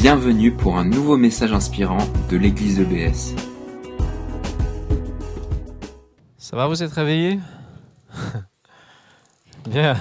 Bienvenue 0.00 0.50
pour 0.50 0.78
un 0.78 0.84
nouveau 0.86 1.18
message 1.18 1.52
inspirant 1.52 1.98
de 2.30 2.38
l'église 2.38 2.80
EBS. 2.80 3.34
Ça 6.38 6.56
va, 6.56 6.66
vous 6.66 6.82
êtes 6.82 6.92
réveillés? 6.94 7.38
Bien. 9.68 9.98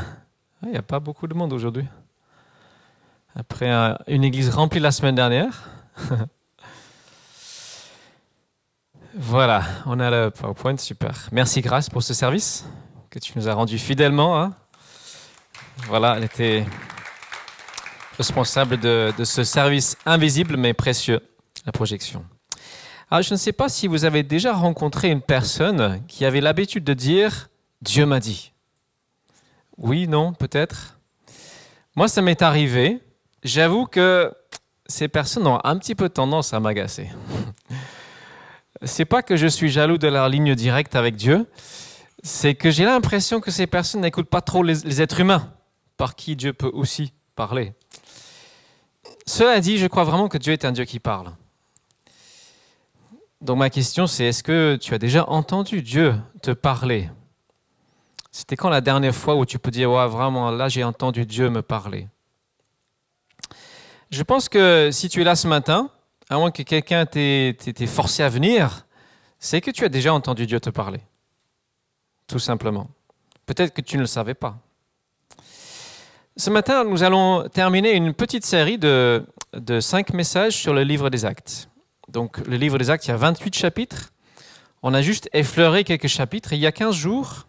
Il 0.63 0.69
n'y 0.69 0.77
a 0.77 0.81
pas 0.81 1.01
beaucoup 1.01 1.27
de 1.27 1.33
monde 1.33 1.51
aujourd'hui. 1.51 1.85
Après 3.35 3.69
euh, 3.69 3.93
une 4.07 4.23
église 4.23 4.49
remplie 4.49 4.79
la 4.79 4.91
semaine 4.91 5.15
dernière. 5.15 5.69
voilà, 9.15 9.63
on 9.85 9.99
a 9.99 10.09
le 10.09 10.29
PowerPoint, 10.31 10.77
super. 10.77 11.27
Merci 11.33 11.59
Grâce 11.59 11.89
pour 11.89 12.03
ce 12.03 12.13
service 12.13 12.65
que 13.09 13.19
tu 13.19 13.33
nous 13.35 13.49
as 13.49 13.53
rendu 13.53 13.77
fidèlement. 13.77 14.41
hein. 14.41 14.53
Voilà, 15.87 16.15
elle 16.15 16.23
était 16.23 16.65
responsable 18.19 18.77
de, 18.77 19.13
ce 19.23 19.45
service 19.45 19.95
invisible 20.05 20.57
mais 20.57 20.73
précieux, 20.73 21.21
la 21.65 21.71
projection. 21.71 22.25
Alors, 23.09 23.23
je 23.23 23.33
ne 23.33 23.37
sais 23.39 23.53
pas 23.53 23.69
si 23.69 23.87
vous 23.87 24.03
avez 24.03 24.23
déjà 24.23 24.53
rencontré 24.53 25.09
une 25.09 25.21
personne 25.21 26.03
qui 26.05 26.25
avait 26.25 26.41
l'habitude 26.41 26.83
de 26.83 26.93
dire 26.93 27.49
Dieu 27.81 28.05
m'a 28.05 28.19
dit. 28.19 28.51
Oui, 29.77 30.05
non, 30.09 30.33
peut-être. 30.33 30.99
Moi, 31.95 32.09
ça 32.09 32.21
m'est 32.21 32.41
arrivé. 32.41 32.99
J'avoue 33.45 33.85
que 33.85 34.33
ces 34.85 35.07
personnes 35.07 35.47
ont 35.47 35.61
un 35.63 35.77
petit 35.77 35.95
peu 35.95 36.09
tendance 36.09 36.53
à 36.53 36.59
m'agacer. 36.59 37.09
C'est 38.83 39.05
pas 39.05 39.23
que 39.23 39.37
je 39.37 39.47
suis 39.47 39.69
jaloux 39.69 39.97
de 39.97 40.09
leur 40.09 40.27
ligne 40.27 40.55
directe 40.55 40.97
avec 40.97 41.15
Dieu, 41.15 41.47
c'est 42.21 42.53
que 42.53 42.69
j'ai 42.69 42.83
l'impression 42.83 43.39
que 43.39 43.49
ces 43.49 43.65
personnes 43.65 44.01
n'écoutent 44.01 44.29
pas 44.29 44.41
trop 44.41 44.61
les 44.61 45.01
êtres 45.01 45.21
humains, 45.21 45.53
par 45.95 46.15
qui 46.15 46.35
Dieu 46.35 46.51
peut 46.51 46.71
aussi 46.73 47.13
parler. 47.35 47.73
Cela 49.29 49.59
dit, 49.59 49.77
je 49.77 49.85
crois 49.85 50.05
vraiment 50.05 50.27
que 50.27 50.39
Dieu 50.39 50.53
est 50.53 50.65
un 50.65 50.71
Dieu 50.71 50.85
qui 50.85 50.99
parle. 50.99 51.31
Donc 53.41 53.59
ma 53.59 53.69
question 53.69 54.07
c'est, 54.07 54.25
est-ce 54.25 54.41
que 54.41 54.75
tu 54.81 54.95
as 54.95 54.97
déjà 54.97 55.29
entendu 55.29 55.83
Dieu 55.83 56.15
te 56.41 56.49
parler? 56.49 57.11
C'était 58.31 58.55
quand 58.55 58.69
la 58.69 58.81
dernière 58.81 59.13
fois 59.13 59.35
où 59.35 59.45
tu 59.45 59.59
peux 59.59 59.69
dire, 59.69 59.91
ouais, 59.91 60.07
vraiment, 60.07 60.49
là 60.49 60.67
j'ai 60.67 60.83
entendu 60.83 61.27
Dieu 61.27 61.51
me 61.51 61.61
parler? 61.61 62.07
Je 64.09 64.23
pense 64.23 64.49
que 64.49 64.89
si 64.91 65.09
tu 65.09 65.21
es 65.21 65.23
là 65.23 65.35
ce 65.35 65.47
matin, 65.47 65.91
à 66.27 66.37
moins 66.37 66.49
que 66.49 66.63
quelqu'un 66.63 67.05
t'ait 67.05 67.55
forcé 67.85 68.23
à 68.23 68.29
venir, 68.29 68.87
c'est 69.37 69.61
que 69.61 69.69
tu 69.69 69.85
as 69.85 69.89
déjà 69.89 70.11
entendu 70.11 70.47
Dieu 70.47 70.59
te 70.59 70.71
parler. 70.71 71.01
Tout 72.25 72.39
simplement. 72.39 72.89
Peut-être 73.45 73.75
que 73.75 73.81
tu 73.81 73.97
ne 73.97 74.01
le 74.01 74.07
savais 74.07 74.33
pas. 74.33 74.57
Ce 76.37 76.49
matin, 76.49 76.83
nous 76.83 77.03
allons 77.03 77.49
terminer 77.49 77.91
une 77.91 78.13
petite 78.13 78.45
série 78.45 78.77
de, 78.77 79.25
de 79.53 79.79
cinq 79.79 80.13
messages 80.13 80.55
sur 80.55 80.73
le 80.73 80.83
livre 80.83 81.09
des 81.09 81.25
actes. 81.25 81.69
Donc, 82.07 82.37
le 82.47 82.55
livre 82.55 82.77
des 82.77 82.89
actes, 82.89 83.05
il 83.05 83.09
y 83.09 83.13
a 83.13 83.17
28 83.17 83.55
chapitres. 83.55 84.11
On 84.81 84.93
a 84.93 85.01
juste 85.01 85.29
effleuré 85.33 85.83
quelques 85.83 86.07
chapitres. 86.07 86.53
Il 86.53 86.59
y 86.59 86.65
a 86.65 86.71
15 86.71 86.95
jours, 86.95 87.47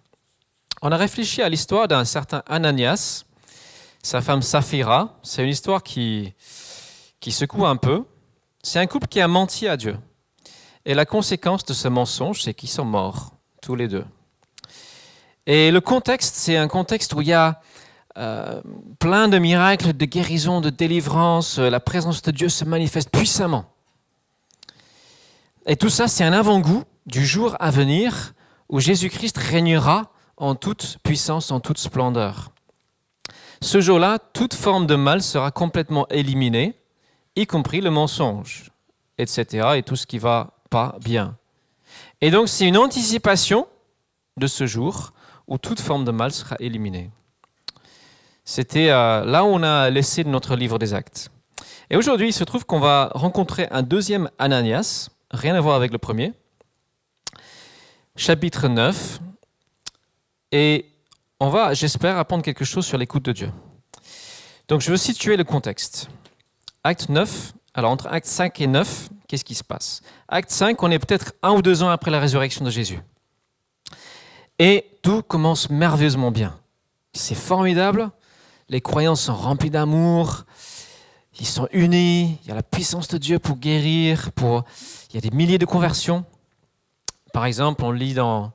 on 0.82 0.90
a 0.92 0.96
réfléchi 0.96 1.42
à 1.42 1.48
l'histoire 1.48 1.88
d'un 1.88 2.04
certain 2.04 2.42
Ananias, 2.46 3.24
sa 4.02 4.22
femme 4.22 4.42
Saphira. 4.42 5.18
C'est 5.22 5.44
une 5.44 5.50
histoire 5.50 5.82
qui, 5.82 6.34
qui 7.20 7.32
secoue 7.32 7.66
un 7.66 7.76
peu. 7.76 8.04
C'est 8.62 8.78
un 8.78 8.86
couple 8.86 9.06
qui 9.06 9.20
a 9.20 9.28
menti 9.28 9.68
à 9.68 9.76
Dieu. 9.76 9.96
Et 10.86 10.94
la 10.94 11.04
conséquence 11.04 11.64
de 11.66 11.74
ce 11.74 11.86
mensonge, 11.88 12.42
c'est 12.42 12.54
qu'ils 12.54 12.70
sont 12.70 12.86
morts, 12.86 13.34
tous 13.60 13.74
les 13.74 13.88
deux. 13.88 14.04
Et 15.46 15.70
le 15.70 15.80
contexte, 15.80 16.34
c'est 16.34 16.56
un 16.56 16.68
contexte 16.68 17.12
où 17.12 17.20
il 17.20 17.28
y 17.28 17.32
a 17.32 17.60
euh, 18.18 18.60
plein 18.98 19.28
de 19.28 19.38
miracles, 19.38 19.92
de 19.92 20.04
guérison, 20.04 20.60
de 20.60 20.70
délivrance. 20.70 21.58
La 21.58 21.80
présence 21.80 22.22
de 22.22 22.30
Dieu 22.30 22.48
se 22.48 22.64
manifeste 22.64 23.10
puissamment. 23.10 23.66
Et 25.66 25.76
tout 25.76 25.90
ça, 25.90 26.08
c'est 26.08 26.24
un 26.24 26.32
avant-goût 26.32 26.84
du 27.06 27.24
jour 27.24 27.56
à 27.60 27.70
venir 27.70 28.34
où 28.68 28.80
Jésus-Christ 28.80 29.36
régnera 29.38 30.10
en 30.36 30.54
toute 30.54 30.98
puissance, 31.02 31.50
en 31.50 31.60
toute 31.60 31.78
splendeur. 31.78 32.50
Ce 33.60 33.80
jour-là, 33.80 34.18
toute 34.18 34.54
forme 34.54 34.86
de 34.86 34.96
mal 34.96 35.22
sera 35.22 35.50
complètement 35.50 36.08
éliminée, 36.08 36.74
y 37.36 37.46
compris 37.46 37.80
le 37.80 37.90
mensonge, 37.90 38.70
etc., 39.18 39.72
et 39.76 39.82
tout 39.82 39.96
ce 39.96 40.06
qui 40.06 40.18
va 40.18 40.54
pas 40.70 40.96
bien. 41.04 41.36
Et 42.22 42.30
donc, 42.30 42.48
c'est 42.48 42.66
une 42.66 42.78
anticipation 42.78 43.66
de 44.36 44.46
ce 44.46 44.66
jour 44.66 45.12
où 45.46 45.58
toute 45.58 45.80
forme 45.80 46.04
de 46.04 46.10
mal 46.10 46.32
sera 46.32 46.56
éliminée. 46.58 47.10
C'était 48.50 48.90
euh, 48.90 49.24
là 49.24 49.44
où 49.44 49.46
on 49.46 49.62
a 49.62 49.90
laissé 49.90 50.24
notre 50.24 50.56
livre 50.56 50.80
des 50.80 50.92
actes. 50.92 51.30
Et 51.88 51.94
aujourd'hui, 51.96 52.30
il 52.30 52.32
se 52.32 52.42
trouve 52.42 52.66
qu'on 52.66 52.80
va 52.80 53.12
rencontrer 53.14 53.68
un 53.70 53.82
deuxième 53.82 54.28
Ananias, 54.40 55.10
rien 55.30 55.54
à 55.54 55.60
voir 55.60 55.76
avec 55.76 55.92
le 55.92 55.98
premier, 55.98 56.32
chapitre 58.16 58.66
9, 58.66 59.20
et 60.50 60.86
on 61.38 61.48
va, 61.48 61.74
j'espère, 61.74 62.18
apprendre 62.18 62.42
quelque 62.42 62.64
chose 62.64 62.84
sur 62.84 62.98
l'écoute 62.98 63.22
de 63.22 63.30
Dieu. 63.30 63.52
Donc 64.66 64.80
je 64.80 64.90
veux 64.90 64.96
situer 64.96 65.36
le 65.36 65.44
contexte. 65.44 66.10
Acte 66.82 67.08
9, 67.08 67.52
alors 67.74 67.92
entre 67.92 68.08
acte 68.08 68.26
5 68.26 68.60
et 68.62 68.66
9, 68.66 69.10
qu'est-ce 69.28 69.44
qui 69.44 69.54
se 69.54 69.62
passe? 69.62 70.02
Acte 70.26 70.50
5, 70.50 70.82
on 70.82 70.90
est 70.90 70.98
peut-être 70.98 71.34
un 71.44 71.52
ou 71.52 71.62
deux 71.62 71.84
ans 71.84 71.90
après 71.90 72.10
la 72.10 72.18
résurrection 72.18 72.64
de 72.64 72.70
Jésus. 72.70 72.98
Et 74.58 74.86
tout 75.02 75.22
commence 75.22 75.70
merveilleusement 75.70 76.32
bien. 76.32 76.58
C'est 77.12 77.36
formidable, 77.36 78.10
les 78.70 78.80
croyants 78.80 79.16
sont 79.16 79.34
remplis 79.34 79.68
d'amour, 79.68 80.44
ils 81.40 81.46
sont 81.46 81.68
unis, 81.72 82.38
il 82.42 82.48
y 82.48 82.52
a 82.52 82.54
la 82.54 82.62
puissance 82.62 83.08
de 83.08 83.18
Dieu 83.18 83.40
pour 83.40 83.56
guérir, 83.56 84.30
pour... 84.32 84.64
il 85.10 85.16
y 85.16 85.18
a 85.18 85.20
des 85.20 85.36
milliers 85.36 85.58
de 85.58 85.66
conversions. 85.66 86.24
Par 87.32 87.46
exemple, 87.46 87.84
on 87.84 87.90
lit 87.90 88.14
dans, 88.14 88.52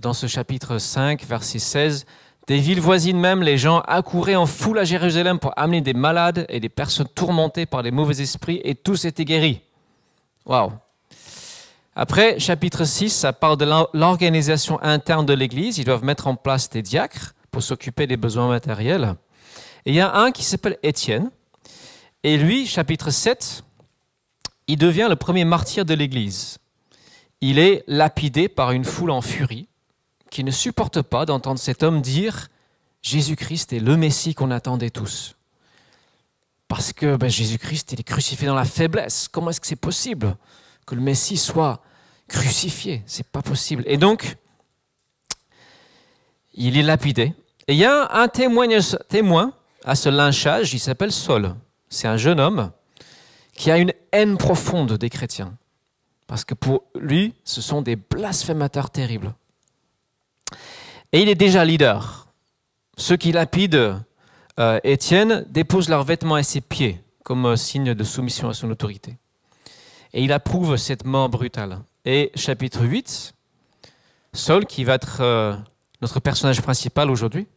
dans 0.00 0.12
ce 0.12 0.26
chapitre 0.26 0.78
5, 0.78 1.24
verset 1.24 1.58
16, 1.58 2.04
des 2.46 2.58
villes 2.58 2.80
voisines 2.80 3.18
même, 3.18 3.42
les 3.42 3.56
gens 3.56 3.80
accouraient 3.80 4.36
en 4.36 4.46
foule 4.46 4.78
à 4.78 4.84
Jérusalem 4.84 5.38
pour 5.38 5.52
amener 5.56 5.80
des 5.80 5.94
malades 5.94 6.44
et 6.50 6.60
des 6.60 6.68
personnes 6.68 7.08
tourmentées 7.08 7.64
par 7.64 7.82
les 7.82 7.90
mauvais 7.90 8.20
esprits, 8.20 8.60
et 8.64 8.74
tous 8.74 9.06
étaient 9.06 9.24
guéris. 9.24 9.62
Waouh! 10.44 10.72
Après, 11.94 12.38
chapitre 12.38 12.84
6, 12.84 13.08
ça 13.08 13.32
parle 13.32 13.56
de 13.56 13.64
l'organisation 13.94 14.78
interne 14.82 15.24
de 15.24 15.32
l'Église. 15.32 15.78
Ils 15.78 15.86
doivent 15.86 16.04
mettre 16.04 16.26
en 16.26 16.36
place 16.36 16.68
des 16.68 16.82
diacres 16.82 17.32
pour 17.56 17.62
s'occuper 17.62 18.06
des 18.06 18.18
besoins 18.18 18.48
matériels. 18.48 19.14
Et 19.86 19.92
il 19.92 19.94
y 19.94 20.00
a 20.00 20.14
un 20.14 20.30
qui 20.30 20.44
s'appelle 20.44 20.76
Étienne. 20.82 21.30
Et 22.22 22.36
lui, 22.36 22.66
chapitre 22.66 23.10
7, 23.10 23.64
il 24.66 24.76
devient 24.76 25.06
le 25.08 25.16
premier 25.16 25.46
martyr 25.46 25.86
de 25.86 25.94
l'Église. 25.94 26.58
Il 27.40 27.58
est 27.58 27.82
lapidé 27.86 28.50
par 28.50 28.72
une 28.72 28.84
foule 28.84 29.10
en 29.10 29.22
furie 29.22 29.68
qui 30.30 30.44
ne 30.44 30.50
supporte 30.50 31.00
pas 31.00 31.24
d'entendre 31.24 31.58
cet 31.58 31.82
homme 31.82 32.02
dire 32.02 32.48
Jésus-Christ 33.00 33.72
est 33.72 33.80
le 33.80 33.96
Messie 33.96 34.34
qu'on 34.34 34.50
attendait 34.50 34.90
tous. 34.90 35.34
Parce 36.68 36.92
que 36.92 37.16
ben, 37.16 37.30
Jésus-Christ 37.30 37.92
il 37.92 38.00
est 38.00 38.02
crucifié 38.02 38.46
dans 38.46 38.54
la 38.54 38.66
faiblesse. 38.66 39.28
Comment 39.28 39.48
est-ce 39.48 39.62
que 39.62 39.66
c'est 39.66 39.76
possible 39.76 40.36
que 40.84 40.94
le 40.94 41.00
Messie 41.00 41.38
soit 41.38 41.80
crucifié? 42.28 43.02
C'est 43.06 43.26
pas 43.26 43.40
possible. 43.40 43.82
Et 43.86 43.96
donc, 43.96 44.36
il 46.56 46.76
est 46.76 46.82
lapidé. 46.82 47.34
Et 47.68 47.72
il 47.72 47.78
y 47.78 47.84
a 47.84 48.08
un 48.12 48.28
témoin, 48.28 49.52
à 49.84 49.94
ce 49.96 50.08
lynchage, 50.08 50.72
il 50.72 50.78
s'appelle 50.78 51.10
Saul. 51.10 51.54
C'est 51.88 52.06
un 52.06 52.16
jeune 52.16 52.38
homme 52.38 52.70
qui 53.54 53.70
a 53.70 53.78
une 53.78 53.92
haine 54.12 54.36
profonde 54.36 54.92
des 54.92 55.10
chrétiens. 55.10 55.56
Parce 56.28 56.44
que 56.44 56.54
pour 56.54 56.84
lui, 56.94 57.34
ce 57.44 57.60
sont 57.60 57.82
des 57.82 57.96
blasphémateurs 57.96 58.90
terribles. 58.90 59.34
Et 61.12 61.22
il 61.22 61.28
est 61.28 61.34
déjà 61.34 61.64
leader. 61.64 62.28
Ceux 62.96 63.16
qui 63.16 63.32
lapident 63.32 64.00
euh, 64.58 64.80
Étienne 64.84 65.44
déposent 65.48 65.88
leurs 65.88 66.04
vêtements 66.04 66.34
à 66.36 66.42
ses 66.42 66.60
pieds 66.60 67.00
comme 67.24 67.56
signe 67.56 67.94
de 67.94 68.04
soumission 68.04 68.48
à 68.48 68.54
son 68.54 68.70
autorité. 68.70 69.16
Et 70.12 70.22
il 70.22 70.32
approuve 70.32 70.76
cette 70.76 71.04
mort 71.04 71.28
brutale. 71.28 71.80
Et 72.04 72.30
chapitre 72.36 72.84
8, 72.84 73.34
Saul, 74.32 74.66
qui 74.66 74.84
va 74.84 74.94
être 74.94 75.18
euh, 75.20 75.56
notre 76.00 76.20
personnage 76.20 76.62
principal 76.62 77.10
aujourd'hui, 77.10 77.48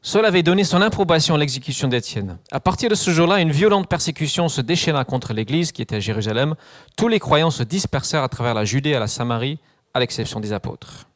Saul 0.00 0.24
avait 0.26 0.44
donné 0.44 0.62
son 0.62 0.80
approbation 0.80 1.34
à 1.34 1.38
l'exécution 1.38 1.88
d'Étienne. 1.88 2.38
À 2.52 2.60
partir 2.60 2.88
de 2.88 2.94
ce 2.94 3.10
jour-là, 3.10 3.40
une 3.40 3.50
violente 3.50 3.88
persécution 3.88 4.48
se 4.48 4.60
déchaîna 4.60 5.04
contre 5.04 5.32
l'Église 5.32 5.72
qui 5.72 5.82
était 5.82 5.96
à 5.96 6.00
Jérusalem. 6.00 6.54
Tous 6.96 7.08
les 7.08 7.18
croyants 7.18 7.50
se 7.50 7.64
dispersèrent 7.64 8.22
à 8.22 8.28
travers 8.28 8.54
la 8.54 8.64
Judée 8.64 8.90
et 8.90 8.98
la 8.98 9.08
Samarie, 9.08 9.58
à 9.94 10.00
l'exception 10.00 10.38
des 10.38 10.52
apôtres. 10.52 11.08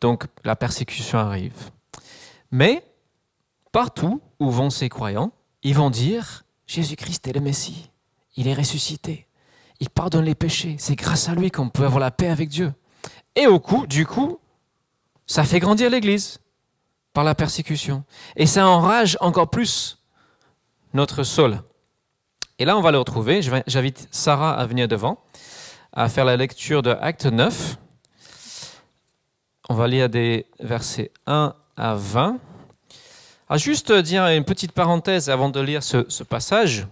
Donc 0.00 0.26
la 0.44 0.54
persécution 0.54 1.18
arrive. 1.18 1.70
Mais 2.52 2.84
partout 3.72 4.20
où 4.38 4.50
vont 4.50 4.70
ces 4.70 4.88
croyants, 4.88 5.32
ils 5.64 5.74
vont 5.74 5.90
dire 5.90 6.44
Jésus-Christ 6.66 7.26
est 7.26 7.32
le 7.32 7.40
Messie. 7.40 7.90
Il 8.36 8.46
est 8.46 8.54
ressuscité. 8.54 9.26
Il 9.80 9.90
pardonne 9.90 10.24
les 10.24 10.36
péchés. 10.36 10.76
C'est 10.78 10.94
grâce 10.94 11.28
à 11.28 11.34
lui 11.34 11.50
qu'on 11.50 11.68
peut 11.68 11.84
avoir 11.84 12.00
la 12.00 12.12
paix 12.12 12.28
avec 12.28 12.48
Dieu. 12.48 12.72
Et 13.34 13.46
au 13.46 13.58
coup, 13.58 13.86
du 13.86 14.06
coup, 14.06 14.38
ça 15.26 15.44
fait 15.44 15.58
grandir 15.58 15.90
l'Église 15.90 16.38
par 17.12 17.24
la 17.24 17.34
persécution. 17.34 18.04
Et 18.36 18.46
ça 18.46 18.66
enrage 18.66 19.16
encore 19.20 19.50
plus 19.50 19.98
notre 20.94 21.22
Saul. 21.22 21.60
Et 22.58 22.64
là, 22.64 22.76
on 22.76 22.80
va 22.80 22.90
le 22.90 22.98
retrouver. 22.98 23.40
J'invite 23.66 24.08
Sarah 24.10 24.52
à 24.52 24.66
venir 24.66 24.88
devant, 24.88 25.18
à 25.92 26.08
faire 26.08 26.24
la 26.24 26.36
lecture 26.36 26.82
de 26.82 26.90
Acte 26.90 27.26
9. 27.26 27.76
On 29.68 29.74
va 29.74 29.88
lire 29.88 30.08
des 30.08 30.46
versets 30.60 31.10
1 31.26 31.54
à 31.76 31.94
20. 31.94 32.38
À 33.48 33.56
juste 33.56 33.92
dire 33.92 34.26
une 34.26 34.44
petite 34.44 34.72
parenthèse 34.72 35.28
avant 35.28 35.48
de 35.48 35.60
lire 35.60 35.82
ce, 35.82 36.04
ce 36.08 36.24
passage. 36.24 36.86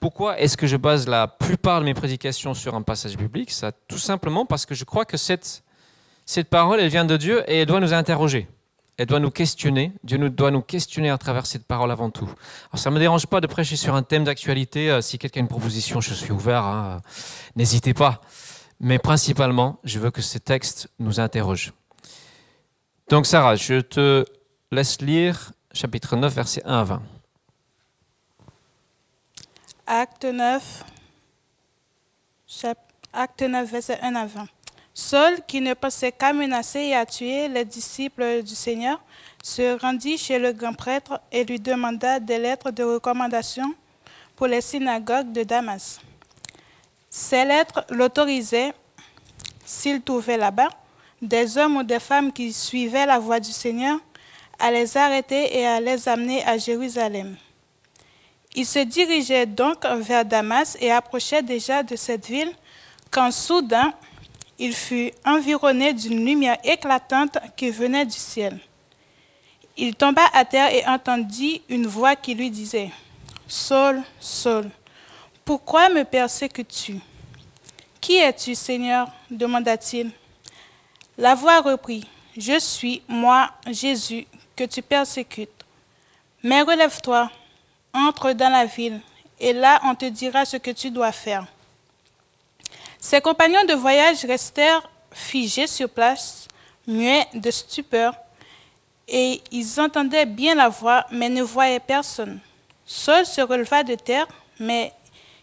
Pourquoi 0.00 0.38
est-ce 0.38 0.56
que 0.56 0.66
je 0.66 0.76
base 0.76 1.08
la 1.08 1.26
plupart 1.26 1.80
de 1.80 1.84
mes 1.84 1.94
prédications 1.94 2.54
sur 2.54 2.74
un 2.74 2.82
passage 2.82 3.16
biblique? 3.16 3.50
Ça, 3.50 3.72
Tout 3.72 3.98
simplement 3.98 4.44
parce 4.44 4.66
que 4.66 4.74
je 4.74 4.84
crois 4.84 5.04
que 5.04 5.16
cette, 5.16 5.62
cette 6.24 6.48
parole, 6.48 6.80
elle 6.80 6.90
vient 6.90 7.04
de 7.04 7.16
Dieu 7.16 7.44
et 7.50 7.60
elle 7.60 7.66
doit 7.66 7.80
nous 7.80 7.94
interroger 7.94 8.48
elle 8.98 9.06
doit 9.06 9.20
nous 9.20 9.30
questionner. 9.30 9.92
Dieu 10.04 10.16
nous, 10.16 10.28
doit 10.28 10.50
nous 10.50 10.62
questionner 10.62 11.10
à 11.10 11.18
travers 11.18 11.46
cette 11.46 11.66
parole 11.66 11.90
avant 11.90 12.10
tout. 12.10 12.28
Alors, 12.70 12.78
ça 12.78 12.90
ne 12.90 12.94
me 12.94 13.00
dérange 13.00 13.26
pas 13.26 13.40
de 13.40 13.46
prêcher 13.46 13.76
sur 13.76 13.94
un 13.94 14.02
thème 14.02 14.24
d'actualité. 14.24 14.90
Euh, 14.90 15.00
si 15.00 15.18
quelqu'un 15.18 15.40
a 15.40 15.42
une 15.42 15.48
proposition, 15.48 16.00
je 16.00 16.14
suis 16.14 16.32
ouvert. 16.32 16.64
Hein. 16.64 17.02
N'hésitez 17.56 17.94
pas. 17.94 18.20
Mais 18.80 18.98
principalement, 18.98 19.78
je 19.84 19.98
veux 19.98 20.10
que 20.10 20.22
ces 20.22 20.40
textes 20.40 20.88
nous 20.98 21.20
interrogent. 21.20 21.72
Donc, 23.08 23.26
Sarah, 23.26 23.56
je 23.56 23.80
te 23.80 24.24
laisse 24.72 25.00
lire 25.00 25.52
chapitre 25.72 26.16
9, 26.16 26.34
versets 26.34 26.62
1 26.64 26.78
à 26.78 26.84
20. 26.84 27.02
Acte 29.86 30.24
9, 30.24 30.84
acte 33.12 33.42
9 33.42 33.70
verset 33.70 33.98
1 34.02 34.14
à 34.14 34.26
20. 34.26 34.46
Saul, 34.98 35.40
qui 35.46 35.60
ne 35.60 35.74
pensait 35.74 36.10
qu'à 36.10 36.32
menacer 36.32 36.80
et 36.80 36.94
à 36.94 37.04
tuer 37.04 37.48
les 37.48 37.66
disciples 37.66 38.42
du 38.42 38.54
Seigneur, 38.54 38.98
se 39.42 39.78
rendit 39.78 40.16
chez 40.16 40.38
le 40.38 40.54
grand 40.54 40.72
prêtre 40.72 41.20
et 41.30 41.44
lui 41.44 41.60
demanda 41.60 42.18
des 42.18 42.38
lettres 42.38 42.70
de 42.70 42.82
recommandation 42.82 43.74
pour 44.34 44.46
les 44.46 44.62
synagogues 44.62 45.32
de 45.32 45.42
Damas. 45.42 46.00
Ces 47.10 47.44
lettres 47.44 47.84
l'autorisaient, 47.90 48.72
s'il 49.66 50.00
trouvait 50.00 50.38
là-bas, 50.38 50.70
des 51.20 51.58
hommes 51.58 51.76
ou 51.76 51.82
des 51.82 52.00
femmes 52.00 52.32
qui 52.32 52.50
suivaient 52.54 53.04
la 53.04 53.18
voie 53.18 53.38
du 53.38 53.52
Seigneur, 53.52 53.98
à 54.58 54.70
les 54.70 54.96
arrêter 54.96 55.58
et 55.58 55.66
à 55.66 55.78
les 55.78 56.08
amener 56.08 56.42
à 56.46 56.56
Jérusalem. 56.56 57.36
Il 58.54 58.64
se 58.64 58.78
dirigeait 58.78 59.44
donc 59.44 59.84
vers 59.84 60.24
Damas 60.24 60.78
et 60.80 60.90
approchait 60.90 61.42
déjà 61.42 61.82
de 61.82 61.96
cette 61.96 62.26
ville 62.26 62.52
quand 63.10 63.30
soudain 63.30 63.92
il 64.58 64.74
fut 64.74 65.12
environné 65.24 65.92
d'une 65.92 66.24
lumière 66.24 66.58
éclatante 66.64 67.38
qui 67.56 67.70
venait 67.70 68.06
du 68.06 68.16
ciel. 68.16 68.58
Il 69.76 69.94
tomba 69.94 70.22
à 70.32 70.44
terre 70.44 70.72
et 70.72 70.86
entendit 70.86 71.62
une 71.68 71.86
voix 71.86 72.16
qui 72.16 72.34
lui 72.34 72.50
disait, 72.50 72.90
Saul, 73.46 74.02
Saul, 74.18 74.70
pourquoi 75.44 75.90
me 75.90 76.04
persécutes-tu? 76.04 76.98
Qui 78.00 78.16
es-tu, 78.16 78.54
Seigneur 78.54 79.08
demanda-t-il. 79.30 80.10
La 81.18 81.34
voix 81.34 81.60
reprit, 81.60 82.06
Je 82.36 82.58
suis, 82.58 83.02
moi, 83.08 83.50
Jésus, 83.70 84.26
que 84.54 84.64
tu 84.64 84.80
persécutes. 84.82 85.50
Mais 86.42 86.62
relève-toi, 86.62 87.30
entre 87.92 88.32
dans 88.32 88.48
la 88.50 88.64
ville, 88.64 89.00
et 89.38 89.52
là 89.52 89.80
on 89.84 89.94
te 89.94 90.06
dira 90.06 90.44
ce 90.44 90.56
que 90.56 90.70
tu 90.70 90.90
dois 90.90 91.12
faire. 91.12 91.46
Ses 93.08 93.20
compagnons 93.20 93.64
de 93.64 93.74
voyage 93.74 94.24
restèrent 94.24 94.82
figés 95.12 95.68
sur 95.68 95.88
place, 95.88 96.48
muets 96.88 97.28
de 97.34 97.52
stupeur, 97.52 98.16
et 99.06 99.40
ils 99.52 99.80
entendaient 99.80 100.26
bien 100.26 100.56
la 100.56 100.68
voix, 100.68 101.06
mais 101.12 101.28
ne 101.28 101.40
voyaient 101.40 101.78
personne. 101.78 102.40
Saul 102.84 103.24
se 103.24 103.40
releva 103.40 103.84
de 103.84 103.94
terre, 103.94 104.26
mais 104.58 104.92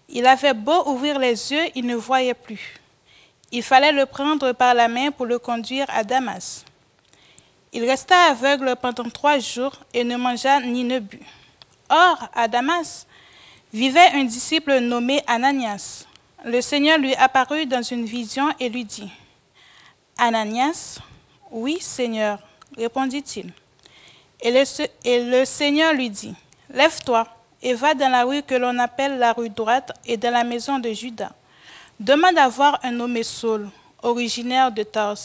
il 0.10 0.28
avait 0.28 0.54
beau 0.54 0.90
ouvrir 0.90 1.18
les 1.18 1.54
yeux, 1.54 1.64
il 1.74 1.86
ne 1.86 1.96
voyait 1.96 2.34
plus. 2.34 2.82
Il 3.50 3.64
fallait 3.64 3.94
le 3.94 4.08
prendre 4.08 4.52
par 4.52 4.74
la 4.74 4.90
main 4.90 5.12
pour 5.12 5.26
le 5.26 5.40
conduire 5.40 5.86
à 5.88 6.04
Damas. 6.04 6.66
Il 7.72 7.86
resta 7.86 8.24
aveugle 8.24 8.76
pendant 8.76 9.10
trois 9.10 9.40
jours 9.40 9.80
et 9.94 10.04
ne 10.04 10.18
mangea 10.18 10.60
ni 10.60 10.84
ne 10.84 11.00
but. 11.00 11.24
Or, 11.90 12.28
à 12.36 12.50
Damas 12.50 13.08
vivait 13.72 14.12
un 14.16 14.26
disciple 14.26 14.80
nommé 14.80 15.22
Ananias. 15.28 16.08
Le 16.46 16.60
Seigneur 16.60 16.98
lui 16.98 17.16
apparut 17.16 17.66
dans 17.66 17.82
une 17.82 18.04
vision 18.04 18.50
et 18.60 18.68
lui 18.68 18.84
dit, 18.84 19.10
Ananias, 20.18 21.00
oui 21.52 21.78
Seigneur, 21.80 22.38
répondit-il. 22.78 23.54
Et 24.42 24.52
le, 24.52 25.46
Seigneur 25.46 25.94
lui 25.94 26.10
dit, 26.10 26.36
Lève-toi 26.70 27.26
et 27.62 27.74
va 27.74 27.94
dans 27.94 28.10
la 28.10 28.26
rue 28.26 28.44
que 28.44 28.56
l'on 28.56 28.78
appelle 28.80 29.20
la 29.20 29.32
rue 29.32 29.50
droite 29.50 29.94
et 30.06 30.18
dans 30.18 30.32
la 30.32 30.44
maison 30.44 30.80
de 30.80 30.92
Judas. 30.92 31.32
Demande 31.98 32.38
à 32.38 32.50
voir 32.50 32.78
un 32.84 32.92
nommé 32.92 33.24
Saul, 33.24 33.70
originaire 34.02 34.70
de 34.70 34.84
Tars. 34.84 35.18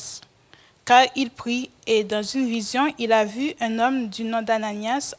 Car 0.84 1.04
il 1.16 1.30
prit 1.30 1.68
et 1.84 2.04
dans 2.04 2.22
une 2.22 2.46
vision, 2.46 2.94
il 2.96 3.12
a 3.12 3.24
vu 3.24 3.54
un 3.60 3.76
homme 3.80 4.08
du 4.08 4.22
nom 4.22 4.40
d'Ananias 4.40 5.16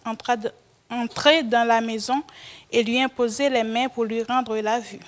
entrer 0.90 1.44
dans 1.44 1.68
la 1.68 1.82
maison 1.82 2.24
et 2.72 2.84
lui 2.84 3.02
imposer 3.02 3.50
les 3.50 3.64
mains 3.64 3.90
pour 3.90 4.06
lui 4.06 4.24
rendre 4.24 4.56
la 4.56 4.80
vue. 4.80 5.00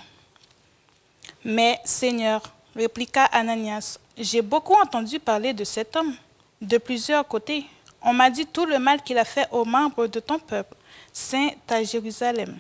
Mais 1.43 1.79
Seigneur, 1.83 2.41
répliqua 2.75 3.25
Ananias, 3.25 3.97
j'ai 4.17 4.41
beaucoup 4.41 4.73
entendu 4.73 5.19
parler 5.19 5.53
de 5.53 5.63
cet 5.63 5.95
homme 5.95 6.15
de 6.61 6.77
plusieurs 6.77 7.27
côtés. 7.27 7.65
On 8.01 8.13
m'a 8.13 8.29
dit 8.29 8.45
tout 8.45 8.65
le 8.65 8.77
mal 8.79 9.01
qu'il 9.01 9.17
a 9.17 9.25
fait 9.25 9.47
aux 9.51 9.65
membres 9.65 10.07
de 10.07 10.19
ton 10.19 10.39
peuple, 10.39 10.75
saint 11.11 11.49
à 11.67 11.83
Jérusalem. 11.83 12.57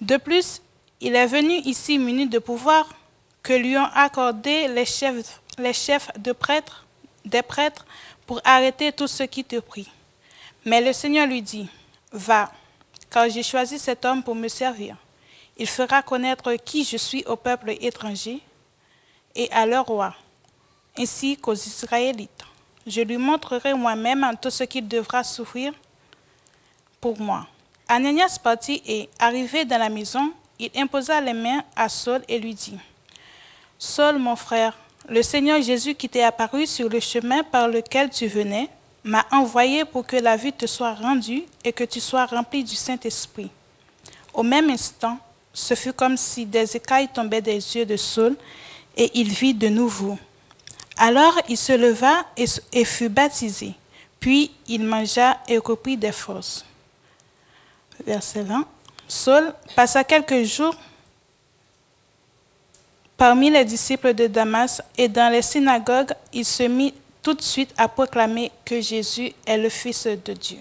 De 0.00 0.16
plus, 0.16 0.62
il 1.00 1.14
est 1.14 1.26
venu 1.26 1.54
ici 1.64 1.98
muni 1.98 2.26
de 2.26 2.38
pouvoir 2.38 2.88
que 3.42 3.52
lui 3.52 3.76
ont 3.76 3.88
accordé 3.94 4.68
les 4.68 4.86
chefs, 4.86 5.40
les 5.58 5.72
chefs 5.72 6.10
de 6.18 6.32
prêtres, 6.32 6.86
des 7.24 7.42
prêtres 7.42 7.84
pour 8.26 8.40
arrêter 8.44 8.92
tout 8.92 9.06
ce 9.08 9.24
qui 9.24 9.44
te 9.44 9.58
prie. 9.58 9.90
Mais 10.64 10.80
le 10.80 10.92
Seigneur 10.92 11.26
lui 11.26 11.42
dit, 11.42 11.68
Va, 12.12 12.50
car 13.10 13.28
j'ai 13.28 13.42
choisi 13.42 13.78
cet 13.78 14.04
homme 14.04 14.22
pour 14.22 14.34
me 14.34 14.48
servir. 14.48 14.96
Il 15.62 15.68
fera 15.68 16.02
connaître 16.02 16.52
qui 16.54 16.82
je 16.82 16.96
suis 16.96 17.22
au 17.24 17.36
peuple 17.36 17.76
étranger 17.80 18.40
et 19.36 19.48
à 19.52 19.64
leur 19.64 19.86
roi, 19.86 20.12
ainsi 20.98 21.36
qu'aux 21.36 21.54
Israélites. 21.54 22.44
Je 22.84 23.00
lui 23.00 23.16
montrerai 23.16 23.72
moi-même 23.72 24.28
tout 24.42 24.50
ce 24.50 24.64
qu'il 24.64 24.88
devra 24.88 25.22
souffrir 25.22 25.72
pour 27.00 27.16
moi. 27.20 27.46
Ananias 27.86 28.40
partit 28.42 28.82
et, 28.84 29.08
arrivé 29.20 29.64
dans 29.64 29.78
la 29.78 29.88
maison, 29.88 30.32
il 30.58 30.72
imposa 30.74 31.20
les 31.20 31.32
mains 31.32 31.62
à 31.76 31.88
Saul 31.88 32.22
et 32.26 32.40
lui 32.40 32.54
dit, 32.56 32.80
Saul, 33.78 34.18
mon 34.18 34.34
frère, 34.34 34.76
le 35.08 35.22
Seigneur 35.22 35.62
Jésus 35.62 35.94
qui 35.94 36.08
t'est 36.08 36.24
apparu 36.24 36.66
sur 36.66 36.88
le 36.88 36.98
chemin 36.98 37.44
par 37.44 37.68
lequel 37.68 38.10
tu 38.10 38.26
venais, 38.26 38.68
m'a 39.04 39.24
envoyé 39.30 39.84
pour 39.84 40.04
que 40.04 40.16
la 40.16 40.36
vue 40.36 40.52
te 40.52 40.66
soit 40.66 40.94
rendue 40.94 41.44
et 41.62 41.72
que 41.72 41.84
tu 41.84 42.00
sois 42.00 42.26
rempli 42.26 42.64
du 42.64 42.74
Saint-Esprit. 42.74 43.52
Au 44.34 44.42
même 44.42 44.68
instant, 44.68 45.20
ce 45.52 45.74
fut 45.74 45.92
comme 45.92 46.16
si 46.16 46.46
des 46.46 46.76
écailles 46.76 47.08
tombaient 47.08 47.42
des 47.42 47.76
yeux 47.76 47.84
de 47.84 47.96
Saul 47.96 48.36
et 48.96 49.10
il 49.14 49.28
vit 49.30 49.54
de 49.54 49.68
nouveau. 49.68 50.18
Alors 50.96 51.38
il 51.48 51.56
se 51.56 51.72
leva 51.72 52.24
et, 52.36 52.84
fut 52.84 53.08
baptisé. 53.08 53.74
Puis 54.20 54.52
il 54.68 54.84
mangea 54.84 55.38
et 55.48 55.58
reprit 55.58 55.96
des 55.96 56.12
forces. 56.12 56.64
Verset 58.06 58.42
20. 58.42 58.64
Saul 59.08 59.54
passa 59.76 60.04
quelques 60.04 60.44
jours 60.44 60.74
parmi 63.16 63.50
les 63.50 63.64
disciples 63.64 64.14
de 64.14 64.26
Damas 64.26 64.82
et 64.96 65.08
dans 65.08 65.30
les 65.30 65.42
synagogues, 65.42 66.12
il 66.32 66.44
se 66.44 66.64
mit 66.64 66.94
tout 67.22 67.34
de 67.34 67.42
suite 67.42 67.72
à 67.76 67.86
proclamer 67.86 68.50
que 68.64 68.80
Jésus 68.80 69.32
est 69.46 69.58
le 69.58 69.68
Fils 69.68 70.06
de 70.06 70.32
Dieu. 70.32 70.58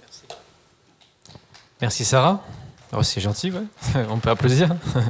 Merci, 0.00 0.22
Merci 1.80 2.04
Sarah. 2.04 2.42
Oh, 2.94 3.02
c'est 3.02 3.22
gentil, 3.22 3.50
on 4.10 4.18
peut 4.18 4.28
applaudir. 4.28 4.68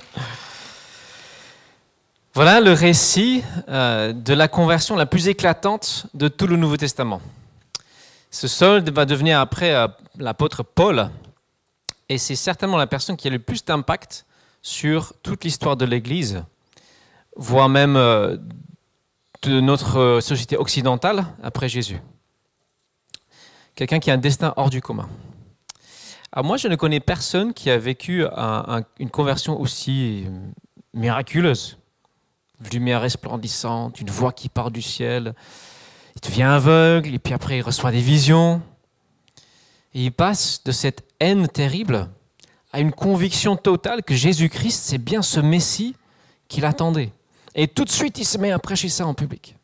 voilà 2.34 2.60
le 2.60 2.72
récit 2.72 3.42
euh, 3.68 4.12
de 4.12 4.34
la 4.34 4.46
conversion 4.46 4.94
la 4.94 5.04
plus 5.04 5.26
éclatante 5.26 6.06
de 6.14 6.28
tout 6.28 6.46
le 6.46 6.56
Nouveau 6.56 6.76
Testament. 6.76 7.20
Ce 8.30 8.46
Saul 8.46 8.88
va 8.88 9.04
devenir 9.04 9.40
après 9.40 9.74
euh, 9.74 9.88
l'apôtre 10.16 10.62
Paul, 10.62 11.10
et 12.08 12.18
c'est 12.18 12.36
certainement 12.36 12.76
la 12.76 12.86
personne 12.86 13.16
qui 13.16 13.26
a 13.26 13.32
le 13.32 13.40
plus 13.40 13.64
d'impact 13.64 14.26
sur 14.62 15.12
toute 15.24 15.42
l'histoire 15.42 15.76
de 15.76 15.84
l'Église, 15.84 16.44
voire 17.34 17.68
même 17.68 17.96
euh, 17.96 18.36
de 19.42 19.60
notre 19.60 20.20
société 20.22 20.56
occidentale 20.56 21.26
après 21.42 21.68
Jésus. 21.68 22.00
Quelqu'un 23.74 23.98
qui 23.98 24.12
a 24.12 24.14
un 24.14 24.18
destin 24.18 24.54
hors 24.56 24.70
du 24.70 24.80
commun. 24.80 25.08
Ah, 26.32 26.42
moi, 26.42 26.56
je 26.56 26.66
ne 26.66 26.76
connais 26.76 27.00
personne 27.00 27.52
qui 27.52 27.68
a 27.68 27.76
vécu 27.76 28.24
une 28.98 29.10
conversion 29.10 29.60
aussi 29.60 30.24
miraculeuse. 30.94 31.78
Une 32.64 32.70
lumière 32.70 33.02
resplendissante, 33.02 34.00
une 34.00 34.08
voix 34.08 34.32
qui 34.32 34.48
part 34.48 34.70
du 34.70 34.80
ciel. 34.80 35.34
Il 36.16 36.28
devient 36.28 36.44
aveugle, 36.44 37.14
et 37.14 37.18
puis 37.18 37.34
après, 37.34 37.58
il 37.58 37.62
reçoit 37.62 37.90
des 37.90 38.00
visions. 38.00 38.62
Et 39.94 40.04
il 40.04 40.12
passe 40.12 40.64
de 40.64 40.72
cette 40.72 41.04
haine 41.20 41.48
terrible 41.48 42.08
à 42.72 42.80
une 42.80 42.92
conviction 42.92 43.56
totale 43.56 44.02
que 44.02 44.14
Jésus-Christ, 44.14 44.82
c'est 44.84 44.98
bien 44.98 45.20
ce 45.20 45.40
Messie 45.40 45.94
qu'il 46.48 46.64
attendait. 46.64 47.12
Et 47.54 47.68
tout 47.68 47.84
de 47.84 47.90
suite, 47.90 48.16
il 48.18 48.24
se 48.24 48.38
met 48.38 48.50
à 48.50 48.58
prêcher 48.58 48.88
ça 48.88 49.06
en 49.06 49.12
public. 49.12 49.56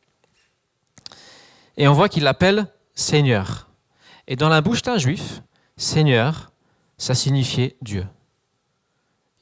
Et 1.78 1.88
on 1.88 1.94
voit 1.94 2.10
qu'il 2.10 2.24
l'appelle 2.24 2.66
Seigneur. 2.94 3.68
Et 4.26 4.36
dans 4.36 4.50
la 4.50 4.60
bouche 4.60 4.82
d'un 4.82 4.98
juif, 4.98 5.40
Seigneur, 5.78 6.50
ça 6.98 7.14
signifiait 7.14 7.76
Dieu. 7.80 8.06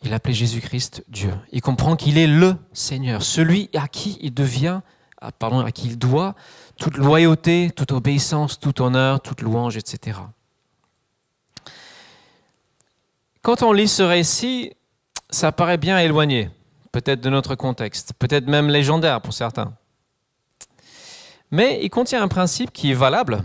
Il 0.02 0.12
appelait 0.12 0.34
Jésus-Christ 0.34 1.04
Dieu. 1.08 1.32
Il 1.50 1.62
comprend 1.62 1.96
qu'il 1.96 2.18
est 2.18 2.26
le 2.26 2.56
Seigneur, 2.72 3.22
celui 3.22 3.70
à 3.74 3.88
qui 3.88 4.18
il 4.20 4.32
devient, 4.32 4.80
ah, 5.20 5.32
pardon, 5.32 5.60
à 5.60 5.72
qui 5.72 5.88
il 5.88 5.98
doit 5.98 6.34
toute 6.78 6.98
loyauté, 6.98 7.72
toute 7.74 7.92
obéissance, 7.92 8.60
tout 8.60 8.82
honneur, 8.82 9.20
toute 9.20 9.40
louange, 9.40 9.76
etc. 9.76 10.18
Quand 13.42 13.62
on 13.62 13.72
lit 13.72 13.88
ce 13.88 14.02
récit, 14.02 14.72
ça 15.30 15.52
paraît 15.52 15.78
bien 15.78 15.98
éloigné, 15.98 16.50
peut-être 16.92 17.20
de 17.20 17.30
notre 17.30 17.54
contexte, 17.54 18.12
peut-être 18.18 18.46
même 18.46 18.68
légendaire 18.68 19.20
pour 19.22 19.32
certains. 19.32 19.72
Mais 21.50 21.80
il 21.82 21.90
contient 21.90 22.22
un 22.22 22.28
principe 22.28 22.72
qui 22.72 22.90
est 22.90 22.94
valable, 22.94 23.42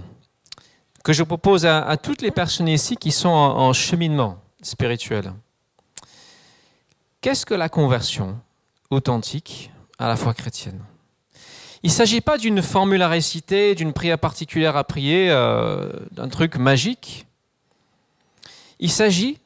que 1.03 1.13
je 1.13 1.24
propose 1.24 1.65
à, 1.65 1.98
toutes 1.98 2.22
les 2.22 2.31
personnes 2.31 2.67
ici 2.67 2.96
qui 2.96 3.12
sont 3.12 3.29
en 3.29 3.74
cheminement 3.74 4.39
spirituel. 4.62 5.34
Qu'est-ce 7.22 7.46
que 7.46 7.53
la 7.53 7.70
conversion 7.70 8.39
authentique 8.89 9.72
à 9.98 10.08
la 10.08 10.15
foi 10.15 10.34
chrétienne? 10.34 10.81
Il 11.84 11.89
ne 11.89 11.96
s'agit 11.96 12.22
pas 12.22 12.38
d'une 12.38 12.62
formule 12.62 13.01
à 13.01 13.08
réciter, 13.08 13.74
d'une 13.74 13.93
prière 13.93 14.20
particulière 14.20 14.77
à 14.77 14.84
prier, 14.84 15.31
euh, 15.31 15.91
d'un 16.12 16.29
truc 16.29 16.58
magique. 16.58 17.25
Il 18.79 18.91
s'agit 18.91 19.39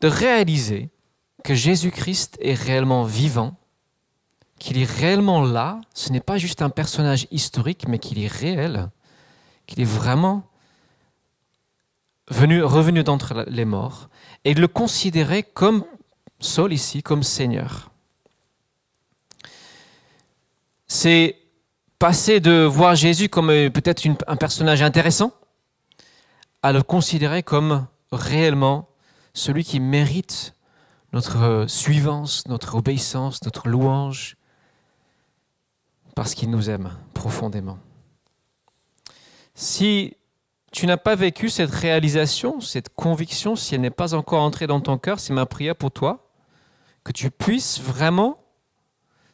de 0.00 0.08
réaliser 0.08 0.88
que 1.44 1.54
Jésus-Christ 1.54 2.38
est 2.40 2.54
réellement 2.54 3.04
vivant, 3.04 3.54
qu'il 4.58 4.78
est 4.78 4.90
réellement 4.90 5.42
là, 5.42 5.80
ce 5.94 6.10
n'est 6.12 6.20
pas 6.20 6.38
juste 6.38 6.62
un 6.62 6.70
personnage 6.70 7.26
historique, 7.30 7.86
mais 7.88 7.98
qu'il 7.98 8.22
est 8.22 8.32
réel, 8.32 8.88
qu'il 9.66 9.80
est 9.80 9.84
vraiment 9.84 10.44
venu, 12.28 12.62
revenu 12.62 13.02
d'entre 13.02 13.44
les 13.48 13.64
morts, 13.64 14.08
et 14.44 14.54
de 14.54 14.60
le 14.60 14.68
considérer 14.68 15.42
comme 15.42 15.84
Saul 16.40 16.72
ici, 16.72 17.02
comme 17.02 17.22
Seigneur. 17.22 17.90
C'est 20.86 21.36
passer 21.98 22.40
de 22.40 22.64
voir 22.64 22.94
Jésus 22.94 23.28
comme 23.28 23.50
euh, 23.50 23.70
peut-être 23.70 24.06
un 24.26 24.36
personnage 24.36 24.82
intéressant 24.82 25.32
à 26.62 26.72
le 26.72 26.82
considérer 26.82 27.42
comme 27.42 27.86
réellement 28.12 28.88
celui 29.34 29.64
qui 29.64 29.80
mérite 29.80 30.54
notre 31.12 31.42
euh, 31.42 31.66
suivance, 31.66 32.46
notre 32.48 32.74
obéissance, 32.74 33.42
notre 33.44 33.68
louange, 33.68 34.36
parce 36.14 36.34
qu'il 36.34 36.50
nous 36.50 36.70
aime 36.70 36.92
profondément. 37.14 37.78
Si 39.54 40.15
tu 40.76 40.86
n'as 40.86 40.98
pas 40.98 41.14
vécu 41.14 41.48
cette 41.48 41.70
réalisation, 41.70 42.60
cette 42.60 42.90
conviction, 42.90 43.56
si 43.56 43.74
elle 43.74 43.80
n'est 43.80 43.88
pas 43.88 44.12
encore 44.12 44.42
entrée 44.42 44.66
dans 44.66 44.82
ton 44.82 44.98
cœur, 44.98 45.20
c'est 45.20 45.32
ma 45.32 45.46
prière 45.46 45.74
pour 45.74 45.90
toi, 45.90 46.30
que 47.02 47.12
tu 47.12 47.30
puisses 47.30 47.80
vraiment 47.80 48.38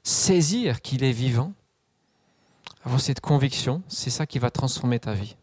saisir 0.04 0.82
qu'il 0.82 1.02
est 1.02 1.10
vivant, 1.10 1.52
avoir 2.84 3.00
cette 3.00 3.18
conviction, 3.18 3.82
c'est 3.88 4.08
ça 4.08 4.24
qui 4.24 4.38
va 4.38 4.52
transformer 4.52 5.00
ta 5.00 5.14
vie. 5.14 5.34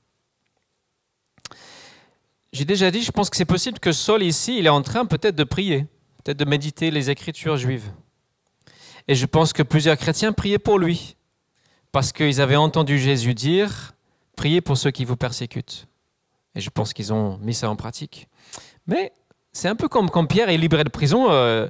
J'ai 2.54 2.64
déjà 2.64 2.92
dit, 2.92 3.02
je 3.02 3.12
pense 3.12 3.30
que 3.30 3.36
c'est 3.36 3.44
possible 3.44 3.80
que 3.80 3.92
Saul 3.92 4.24
ici, 4.24 4.58
il 4.58 4.68
est 4.68 4.70
en 4.70 4.82
train 4.82 5.06
peut-être 5.06 5.36
de 5.36 5.44
prier, 5.44 5.86
peut-être 6.24 6.40
de 6.40 6.46
méditer 6.46 6.92
les 6.92 7.10
écritures 7.10 7.58
juives. 7.58 7.92
Et 9.10 9.16
je 9.16 9.26
pense 9.26 9.52
que 9.52 9.64
plusieurs 9.64 9.98
chrétiens 9.98 10.32
priaient 10.32 10.60
pour 10.60 10.80
lui, 10.80 11.18
parce 11.92 12.14
qu'ils 12.14 12.40
avaient 12.40 12.56
entendu 12.56 13.00
Jésus 13.00 13.34
dire, 13.34 13.92
priez 14.38 14.62
pour 14.62 14.78
ceux 14.78 14.92
qui 14.92 15.04
vous 15.04 15.18
persécutent. 15.18 15.89
Et 16.60 16.62
je 16.62 16.70
pense 16.70 16.92
qu'ils 16.92 17.14
ont 17.14 17.38
mis 17.38 17.54
ça 17.54 17.70
en 17.70 17.78
pratique. 17.78 18.28
Mais 18.86 19.14
c'est 19.54 19.70
un 19.70 19.78
peu 19.78 19.88
comme 19.88 20.10
quand 20.10 20.26
Pierre 20.26 20.50
est 20.50 20.58
libéré 20.58 20.84
de 20.84 20.90
prison, 20.90 21.32
euh, 21.32 21.70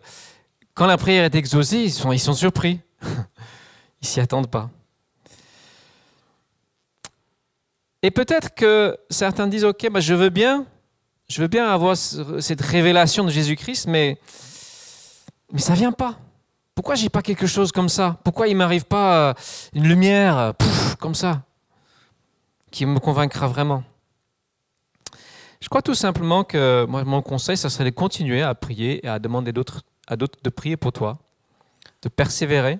quand 0.73 0.87
la 0.87 0.97
prière 0.97 1.23
est 1.25 1.35
exaucée, 1.35 1.77
ils 1.77 2.19
sont, 2.19 2.33
surpris. 2.33 2.79
ils 4.01 4.07
s'y 4.07 4.19
attendent 4.19 4.49
pas. 4.49 4.71
Et 8.01 8.09
peut-être 8.09 8.55
que 8.55 8.97
certains 9.11 9.45
disent, 9.45 9.63
OK, 9.63 9.87
bah, 9.91 9.99
je 9.99 10.15
veux 10.15 10.29
bien, 10.29 10.65
je 11.27 11.39
veux 11.39 11.47
bien 11.47 11.69
avoir 11.69 11.95
cette 11.95 12.61
révélation 12.61 13.23
de 13.23 13.29
Jésus-Christ, 13.29 13.85
mais, 13.85 14.17
mais 15.51 15.59
ça 15.59 15.75
vient 15.75 15.91
pas. 15.91 16.17
Pourquoi 16.73 16.95
j'ai 16.95 17.09
pas 17.09 17.21
quelque 17.21 17.45
chose 17.45 17.71
comme 17.71 17.89
ça? 17.89 18.17
Pourquoi 18.23 18.47
il 18.47 18.55
m'arrive 18.55 18.85
pas 18.85 19.29
euh, 19.29 19.33
une 19.73 19.87
lumière 19.87 20.35
euh, 20.39 20.51
comme 20.99 21.13
ça 21.13 21.43
qui 22.71 22.87
me 22.87 22.97
convaincra 22.97 23.45
vraiment? 23.47 23.83
Je 25.61 25.67
crois 25.67 25.81
tout 25.81 25.95
simplement 25.95 26.43
que 26.43 26.85
moi, 26.87 27.03
mon 27.03 27.21
conseil, 27.21 27.57
ça 27.57 27.69
serait 27.69 27.85
de 27.85 27.89
continuer 27.89 28.41
à 28.41 28.55
prier 28.55 29.05
et 29.05 29.09
à 29.09 29.19
demander 29.19 29.49
à 30.07 30.15
d'autres 30.15 30.39
de 30.43 30.49
prier 30.49 30.77
pour 30.77 30.93
toi, 30.93 31.19
de 32.01 32.09
persévérer, 32.09 32.79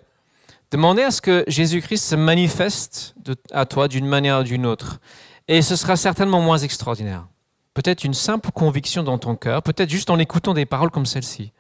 demander 0.72 1.04
à 1.04 1.12
ce 1.12 1.22
que 1.22 1.44
Jésus-Christ 1.48 2.04
se 2.04 2.16
manifeste 2.16 3.16
à 3.52 3.66
toi 3.66 3.88
d'une 3.88 4.08
manière 4.08 4.40
ou 4.40 4.44
d'une 4.44 4.66
autre. 4.66 5.00
Et 5.48 5.62
ce 5.62 5.76
sera 5.76 5.96
certainement 5.96 6.42
moins 6.42 6.58
extraordinaire. 6.58 7.28
Peut-être 7.74 8.04
une 8.04 8.14
simple 8.14 8.52
conviction 8.52 9.04
dans 9.04 9.18
ton 9.18 9.36
cœur, 9.36 9.62
peut-être 9.62 9.90
juste 9.90 10.10
en 10.10 10.20
écoutant 10.20 10.54
des 10.54 10.66
paroles 10.66 10.92
comme 10.92 11.06
celle-ci, 11.06 11.52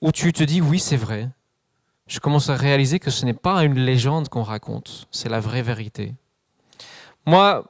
où 0.00 0.12
tu 0.12 0.32
te 0.32 0.42
dis 0.42 0.60
oui, 0.60 0.78
c'est 0.78 0.96
vrai, 0.96 1.28
je 2.06 2.20
commence 2.20 2.50
à 2.50 2.54
réaliser 2.54 2.98
que 2.98 3.10
ce 3.10 3.24
n'est 3.24 3.34
pas 3.34 3.64
une 3.64 3.78
légende 3.78 4.28
qu'on 4.28 4.42
raconte, 4.42 5.08
c'est 5.10 5.28
la 5.28 5.40
vraie 5.40 5.62
vérité. 5.62 6.14
Moi, 7.26 7.64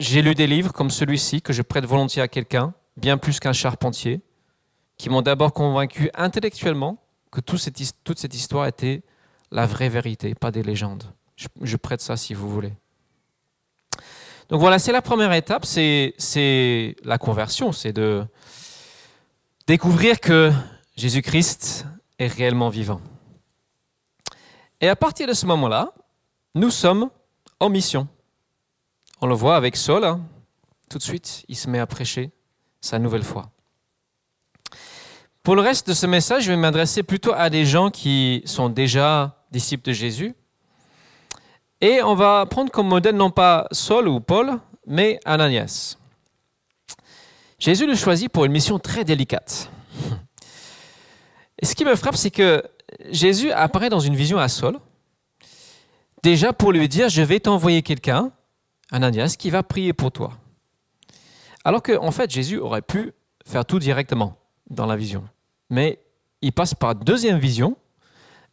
j'ai 0.00 0.22
lu 0.22 0.34
des 0.34 0.46
livres 0.46 0.72
comme 0.72 0.90
celui-ci 0.90 1.42
que 1.42 1.52
je 1.52 1.62
prête 1.62 1.84
volontiers 1.84 2.22
à 2.22 2.28
quelqu'un, 2.28 2.72
bien 2.96 3.18
plus 3.18 3.38
qu'un 3.38 3.52
charpentier, 3.52 4.22
qui 4.96 5.10
m'ont 5.10 5.22
d'abord 5.22 5.52
convaincu 5.52 6.10
intellectuellement 6.14 6.98
que 7.30 7.40
toute 7.40 7.58
cette 7.60 8.34
histoire 8.34 8.66
était 8.66 9.02
la 9.52 9.66
vraie 9.66 9.88
vérité, 9.88 10.34
pas 10.34 10.50
des 10.50 10.62
légendes. 10.62 11.04
Je, 11.36 11.76
prête 11.76 12.00
ça 12.00 12.16
si 12.16 12.34
vous 12.34 12.48
voulez. 12.48 12.72
Donc 14.48 14.60
voilà, 14.60 14.78
c'est 14.78 14.92
la 14.92 15.02
première 15.02 15.32
étape, 15.32 15.64
c'est 15.64 16.96
la 17.04 17.18
conversion, 17.18 17.72
c'est 17.72 17.92
de 17.92 18.24
découvrir 19.66 20.18
que 20.18 20.50
Jésus-Christ 20.96 21.86
est 22.18 22.26
réellement 22.26 22.68
vivant. 22.68 23.00
Et 24.80 24.88
à 24.88 24.96
partir 24.96 25.28
de 25.28 25.34
ce 25.34 25.46
moment-là, 25.46 25.92
nous 26.54 26.70
sommes 26.70 27.10
en 27.58 27.68
mission. 27.68 28.08
On 29.22 29.26
le 29.26 29.34
voit 29.34 29.56
avec 29.56 29.76
Saul, 29.76 30.04
hein. 30.04 30.22
tout 30.88 30.96
de 30.96 31.02
suite, 31.02 31.44
il 31.46 31.54
se 31.54 31.68
met 31.68 31.78
à 31.78 31.86
prêcher 31.86 32.30
sa 32.80 32.98
nouvelle 32.98 33.22
foi. 33.22 33.50
Pour 35.42 35.54
le 35.56 35.60
reste 35.60 35.88
de 35.88 35.92
ce 35.92 36.06
message, 36.06 36.44
je 36.44 36.50
vais 36.50 36.56
m'adresser 36.56 37.02
plutôt 37.02 37.34
à 37.34 37.50
des 37.50 37.66
gens 37.66 37.90
qui 37.90 38.40
sont 38.46 38.70
déjà 38.70 39.36
disciples 39.50 39.84
de 39.84 39.92
Jésus. 39.92 40.34
Et 41.82 42.02
on 42.02 42.14
va 42.14 42.46
prendre 42.46 42.70
comme 42.70 42.88
modèle 42.88 43.14
non 43.14 43.30
pas 43.30 43.66
Saul 43.72 44.08
ou 44.08 44.20
Paul, 44.20 44.58
mais 44.86 45.20
Ananias. 45.26 45.98
Jésus 47.58 47.86
le 47.86 47.96
choisit 47.96 48.32
pour 48.32 48.46
une 48.46 48.52
mission 48.52 48.78
très 48.78 49.04
délicate. 49.04 49.70
Et 51.58 51.66
ce 51.66 51.74
qui 51.74 51.84
me 51.84 51.94
frappe, 51.94 52.16
c'est 52.16 52.30
que 52.30 52.62
Jésus 53.10 53.52
apparaît 53.52 53.90
dans 53.90 54.00
une 54.00 54.16
vision 54.16 54.38
à 54.38 54.48
Saul, 54.48 54.78
déjà 56.22 56.54
pour 56.54 56.72
lui 56.72 56.88
dire, 56.88 57.10
je 57.10 57.20
vais 57.20 57.38
t'envoyer 57.38 57.82
quelqu'un, 57.82 58.32
Ananias, 58.90 59.36
qui 59.38 59.50
va 59.50 59.62
prier 59.62 59.92
pour 59.92 60.12
toi. 60.12 60.32
Alors 61.64 61.82
qu'en 61.82 62.04
en 62.04 62.10
fait, 62.10 62.30
Jésus 62.30 62.58
aurait 62.58 62.82
pu 62.82 63.12
faire 63.44 63.64
tout 63.64 63.78
directement 63.78 64.36
dans 64.68 64.86
la 64.86 64.96
vision. 64.96 65.24
Mais 65.68 65.98
il 66.42 66.52
passe 66.52 66.74
par 66.74 66.94
deuxième 66.94 67.38
vision 67.38 67.76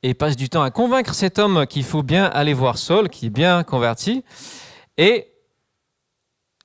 et 0.04 0.14
passe 0.14 0.36
du 0.36 0.50
temps 0.50 0.62
à 0.62 0.72
convaincre 0.72 1.14
cet 1.14 1.40
homme 1.40 1.66
qu'il 1.68 1.84
faut 1.84 2.04
bien 2.04 2.26
aller 2.26 2.54
voir 2.54 2.78
Saul, 2.78 3.10
qui 3.10 3.28
est 3.28 3.32
bien 3.32 3.64
converti, 3.64 4.24
et 4.98 5.28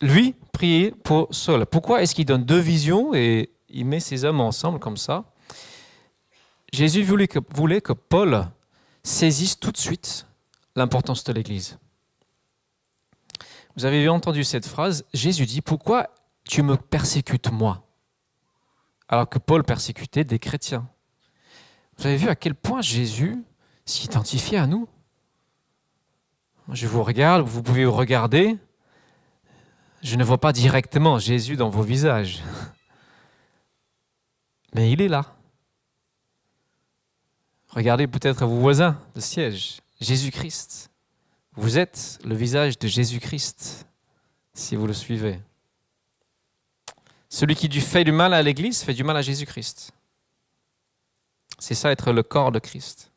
lui 0.01 0.35
prier 0.53 0.91
pour 0.91 1.29
Saul. 1.31 1.65
Pourquoi 1.67 2.03
est-ce 2.03 2.15
qu'il 2.15 2.27
donne 2.27 2.45
deux 2.45 2.59
visions 2.59 3.15
et 3.15 3.51
il 3.69 3.87
met 3.87 4.01
ces 4.01 4.25
hommes 4.25 4.41
ensemble 4.41 4.79
comme 4.79 4.97
ça? 4.97 5.25
Jésus 6.73 7.05
que, 7.05 7.39
voulait 7.55 7.81
que 7.81 7.93
Paul 7.93 8.47
saisisse 9.03 9.59
tout 9.59 9.73
de 9.73 9.77
suite 9.77 10.27
l'importance 10.75 11.25
de 11.25 11.33
l'Église. 11.33 11.79
Vous 13.77 13.85
avez 13.85 14.09
entendu 14.09 14.45
cette 14.45 14.67
phrase, 14.67 15.05
Jésus 15.15 15.47
dit, 15.47 15.63
pourquoi 15.63 16.11
tu 16.45 16.63
me 16.63 16.77
persécutes 16.77 17.51
moi? 17.51 17.87
Alors 19.09 19.29
que 19.29 19.39
Paul 19.39 19.65
persécutait 19.65 20.25
des 20.25 20.39
chrétiens. 20.39 20.89
Vous 21.99 22.07
avez 22.07 22.17
vu 22.17 22.29
à 22.29 22.35
quel 22.35 22.55
point 22.55 22.83
Jésus 22.83 23.43
s'identifiait 23.85 24.59
à 24.59 24.67
nous? 24.67 24.89
Je 26.71 26.87
vous 26.87 27.03
regarde, 27.03 27.47
vous 27.47 27.63
pouvez 27.63 27.85
vous 27.85 27.93
regarder. 27.93 28.57
Je 30.03 30.17
ne 30.17 30.25
vois 30.25 30.39
pas 30.39 30.53
directement 30.53 31.19
Jésus 31.19 31.57
dans 31.57 31.71
vos 31.71 31.83
visages. 31.83 32.43
Mais 34.75 34.91
il 34.91 35.01
est 35.01 35.09
là. 35.09 35.35
Regardez 37.69 38.07
peut-être 38.07 38.45
vos 38.47 38.61
voisins 38.61 39.01
de 39.15 39.21
siège. 39.21 39.81
Jésus-Christ. 40.01 40.92
Vous 41.55 41.79
êtes 41.79 42.19
le 42.25 42.35
visage 42.35 42.79
de 42.79 42.89
Jésus-Christ 42.89 43.87
si 44.55 44.75
vous 44.75 44.87
le 44.87 44.95
suivez. 44.95 45.39
Celui 47.29 47.55
qui 47.55 47.69
fait 47.81 48.05
du 48.05 48.13
mal 48.13 48.33
à 48.33 48.43
l'Église 48.43 48.83
fait 48.83 48.95
du 48.95 49.05
mal 49.05 49.17
à 49.17 49.23
Jésus-Christ. 49.23 49.93
C'est 51.59 51.75
ça 51.75 51.93
être 51.93 52.13
le 52.13 52.23
corps 52.23 52.53
de 52.53 52.59
Christ. 52.59 53.13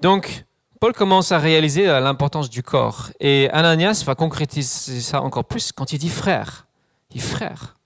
Donc, 0.00 0.44
Paul 0.80 0.92
commence 0.92 1.32
à 1.32 1.38
réaliser 1.38 1.86
l'importance 1.86 2.48
du 2.48 2.62
corps. 2.62 3.10
Et 3.20 3.50
Ananias 3.50 4.02
va 4.06 4.14
concrétiser 4.14 5.00
ça 5.00 5.22
encore 5.22 5.44
plus 5.44 5.72
quand 5.72 5.92
il 5.92 5.98
dit 5.98 6.08
frère. 6.08 6.66
Il 7.10 7.20
dit 7.20 7.26
frère. 7.26 7.76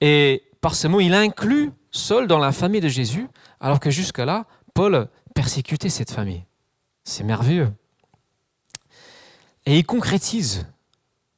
Et 0.00 0.44
par 0.60 0.74
ce 0.74 0.88
mot, 0.88 1.00
il 1.00 1.14
inclut 1.14 1.72
Saul 1.90 2.26
dans 2.26 2.38
la 2.38 2.52
famille 2.52 2.80
de 2.80 2.88
Jésus, 2.88 3.28
alors 3.60 3.80
que 3.80 3.90
jusque-là, 3.90 4.46
Paul 4.74 5.08
persécutait 5.34 5.88
cette 5.88 6.10
famille. 6.10 6.44
C'est 7.04 7.24
merveilleux. 7.24 7.72
Et 9.68 9.76
il 9.76 9.84
concrétise 9.84 10.66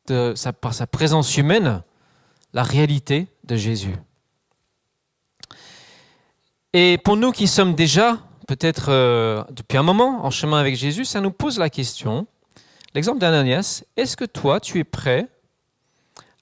par 0.07 0.73
sa 0.73 0.87
présence 0.87 1.37
humaine 1.37 1.83
la 2.53 2.63
réalité 2.63 3.27
de 3.43 3.57
Jésus. 3.57 3.97
Et 6.73 6.97
pour 6.99 7.17
nous 7.17 7.33
qui 7.33 7.49
sommes 7.49 7.75
déjà, 7.75 8.21
peut-être 8.47 8.93
euh, 8.93 9.43
depuis 9.51 9.79
un 9.79 9.83
moment, 9.83 10.25
en 10.25 10.31
chemin 10.31 10.61
avec 10.61 10.77
Jésus, 10.77 11.05
ça 11.05 11.21
nous 11.21 11.33
pose 11.33 11.59
la 11.59 11.71
question, 11.71 12.29
l'exemple 12.95 13.19
d'Ananias, 13.19 13.83
est-ce 13.97 14.17
que 14.17 14.27
toi, 14.27 14.61
tu 14.61 14.79
es 14.79 14.85
prêt 14.85 15.29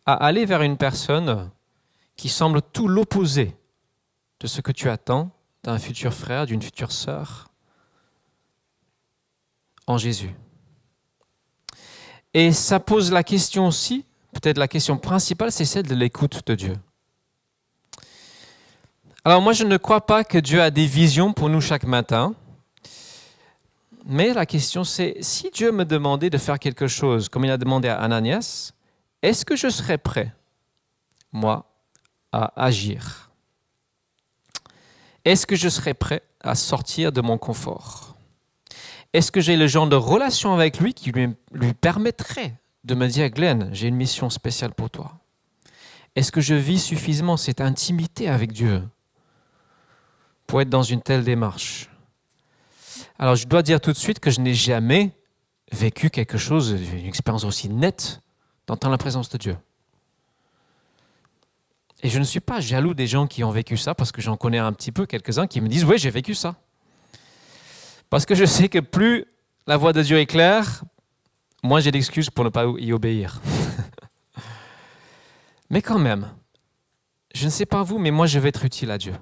à 0.04 0.12
aller 0.12 0.44
vers 0.44 0.60
une 0.60 0.76
personne 0.76 1.50
qui 2.16 2.28
semble 2.28 2.60
tout 2.60 2.86
l'opposé 2.86 3.56
de 4.40 4.46
ce 4.46 4.60
que 4.60 4.72
tu 4.72 4.90
attends 4.90 5.30
d'un 5.64 5.78
futur 5.78 6.12
frère, 6.12 6.44
d'une 6.44 6.60
future 6.60 6.92
sœur 6.92 7.48
en 9.86 9.96
Jésus? 9.96 10.34
Et 12.34 12.52
ça 12.52 12.78
pose 12.80 13.10
la 13.10 13.22
question 13.24 13.66
aussi, 13.66 14.04
peut-être 14.32 14.58
la 14.58 14.68
question 14.68 14.98
principale, 14.98 15.50
c'est 15.50 15.64
celle 15.64 15.86
de 15.86 15.94
l'écoute 15.94 16.46
de 16.46 16.54
Dieu. 16.54 16.76
Alors 19.24 19.42
moi, 19.42 19.52
je 19.52 19.64
ne 19.64 19.76
crois 19.76 20.06
pas 20.06 20.24
que 20.24 20.38
Dieu 20.38 20.62
a 20.62 20.70
des 20.70 20.86
visions 20.86 21.32
pour 21.32 21.48
nous 21.48 21.60
chaque 21.60 21.84
matin. 21.84 22.34
Mais 24.04 24.32
la 24.32 24.46
question 24.46 24.84
c'est, 24.84 25.16
si 25.20 25.50
Dieu 25.50 25.70
me 25.70 25.84
demandait 25.84 26.30
de 26.30 26.38
faire 26.38 26.58
quelque 26.58 26.86
chose, 26.86 27.28
comme 27.28 27.44
il 27.44 27.50
a 27.50 27.58
demandé 27.58 27.88
à 27.88 28.00
Ananias, 28.00 28.72
est-ce 29.20 29.44
que 29.44 29.56
je 29.56 29.68
serais 29.68 29.98
prêt, 29.98 30.32
moi, 31.32 31.66
à 32.32 32.52
agir? 32.56 33.30
Est-ce 35.24 35.46
que 35.46 35.56
je 35.56 35.68
serais 35.68 35.94
prêt 35.94 36.22
à 36.40 36.54
sortir 36.54 37.12
de 37.12 37.20
mon 37.20 37.36
confort? 37.36 38.16
Est-ce 39.12 39.32
que 39.32 39.40
j'ai 39.40 39.56
le 39.56 39.66
genre 39.66 39.88
de 39.88 39.96
relation 39.96 40.54
avec 40.54 40.80
lui 40.80 40.92
qui 40.94 41.12
lui, 41.12 41.34
permettrait 41.80 42.54
de 42.84 42.94
me 42.94 43.06
dire, 43.06 43.30
Glenn, 43.30 43.70
j'ai 43.72 43.88
une 43.88 43.96
mission 43.96 44.30
spéciale 44.30 44.74
pour 44.74 44.90
toi? 44.90 45.18
Est-ce 46.14 46.32
que 46.32 46.40
je 46.40 46.54
vis 46.54 46.82
suffisamment 46.82 47.36
cette 47.36 47.60
intimité 47.60 48.28
avec 48.28 48.52
Dieu 48.52 48.82
pour 50.46 50.60
être 50.60 50.70
dans 50.70 50.82
une 50.82 51.00
telle 51.00 51.24
démarche? 51.24 51.90
Alors 53.18 53.36
je 53.36 53.46
dois 53.46 53.62
dire 53.62 53.80
tout 53.80 53.92
de 53.92 53.96
suite 53.96 54.20
que 54.20 54.30
je 54.30 54.40
n'ai 54.40 54.54
jamais 54.54 55.12
vécu 55.72 56.10
quelque 56.10 56.38
chose, 56.38 56.70
une 56.70 57.06
expérience 57.06 57.44
aussi 57.44 57.68
nette 57.68 58.20
d'entendre 58.66 58.92
la 58.92 58.98
présence 58.98 59.28
de 59.28 59.38
Dieu. 59.38 59.56
Et 62.02 62.08
je 62.08 62.18
ne 62.18 62.24
suis 62.24 62.40
pas 62.40 62.60
jaloux 62.60 62.94
des 62.94 63.06
gens 63.06 63.26
qui 63.26 63.42
ont 63.42 63.50
vécu 63.50 63.76
ça, 63.76 63.94
parce 63.94 64.12
que 64.12 64.20
j'en 64.20 64.36
connais 64.36 64.58
un 64.58 64.72
petit 64.72 64.92
peu 64.92 65.06
quelques-uns 65.06 65.46
qui 65.46 65.60
me 65.60 65.68
disent, 65.68 65.84
oui, 65.84 65.98
j'ai 65.98 66.10
vécu 66.10 66.34
ça. 66.34 66.54
Parce 68.10 68.24
que 68.24 68.34
je 68.34 68.44
sais 68.44 68.68
que 68.68 68.78
plus 68.78 69.26
la 69.66 69.76
voix 69.76 69.92
de 69.92 70.02
Dieu 70.02 70.18
est 70.18 70.26
claire, 70.26 70.82
moins 71.62 71.80
j'ai 71.80 71.90
d'excuses 71.90 72.30
pour 72.30 72.44
ne 72.44 72.50
pas 72.50 72.64
y 72.78 72.92
obéir. 72.92 73.40
mais 75.70 75.82
quand 75.82 75.98
même, 75.98 76.30
je 77.34 77.44
ne 77.44 77.50
sais 77.50 77.66
pas 77.66 77.82
vous, 77.82 77.98
mais 77.98 78.10
moi 78.10 78.26
je 78.26 78.38
veux 78.38 78.48
être 78.48 78.64
utile 78.64 78.90
à 78.90 78.98
Dieu. 78.98 79.14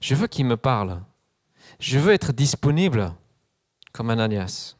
Je 0.00 0.14
veux 0.14 0.26
qu'il 0.26 0.46
me 0.46 0.56
parle. 0.56 1.02
Je 1.78 1.98
veux 1.98 2.12
être 2.12 2.32
disponible 2.32 3.12
comme 3.92 4.10
Ananias. 4.10 4.76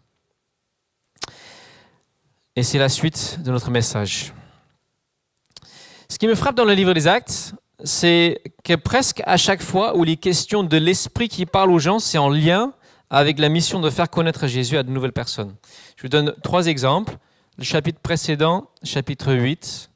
Et 2.55 2.63
c'est 2.63 2.79
la 2.79 2.89
suite 2.89 3.41
de 3.43 3.51
notre 3.51 3.71
message. 3.71 4.33
Ce 6.09 6.19
qui 6.19 6.27
me 6.27 6.35
frappe 6.35 6.55
dans 6.55 6.65
le 6.65 6.73
livre 6.73 6.95
des 6.95 7.07
Actes, 7.07 7.55
c'est 7.85 8.41
que 8.65 8.75
presque 8.75 9.23
à 9.27 9.37
chaque 9.37 9.63
fois 9.63 9.97
où 9.97 10.05
les 10.05 10.17
questions 10.17 10.63
de 10.63 10.77
l'esprit 10.79 11.29
qui 11.29 11.45
parle 11.45 11.71
aux 11.71 11.79
gens, 11.79 11.99
c'est 11.99 12.17
en 12.17 12.31
lien 12.31 12.73
avec 13.11 13.39
la 13.39 13.49
mission 13.49 13.81
de 13.81 13.91
faire 13.91 14.11
connaître 14.11 14.47
Jésus 14.47 14.77
à 14.77 14.83
de 14.83 14.91
nouvelles 14.91 15.13
personnes. 15.13 15.55
Je 15.97 16.03
vous 16.03 16.09
donne 16.09 16.35
trois 16.43 16.67
exemples. 16.67 17.17
Le 17.59 17.65
chapitre 17.65 18.01
précédent, 18.01 18.69
chapitre 18.83 19.33
8, 19.33 19.91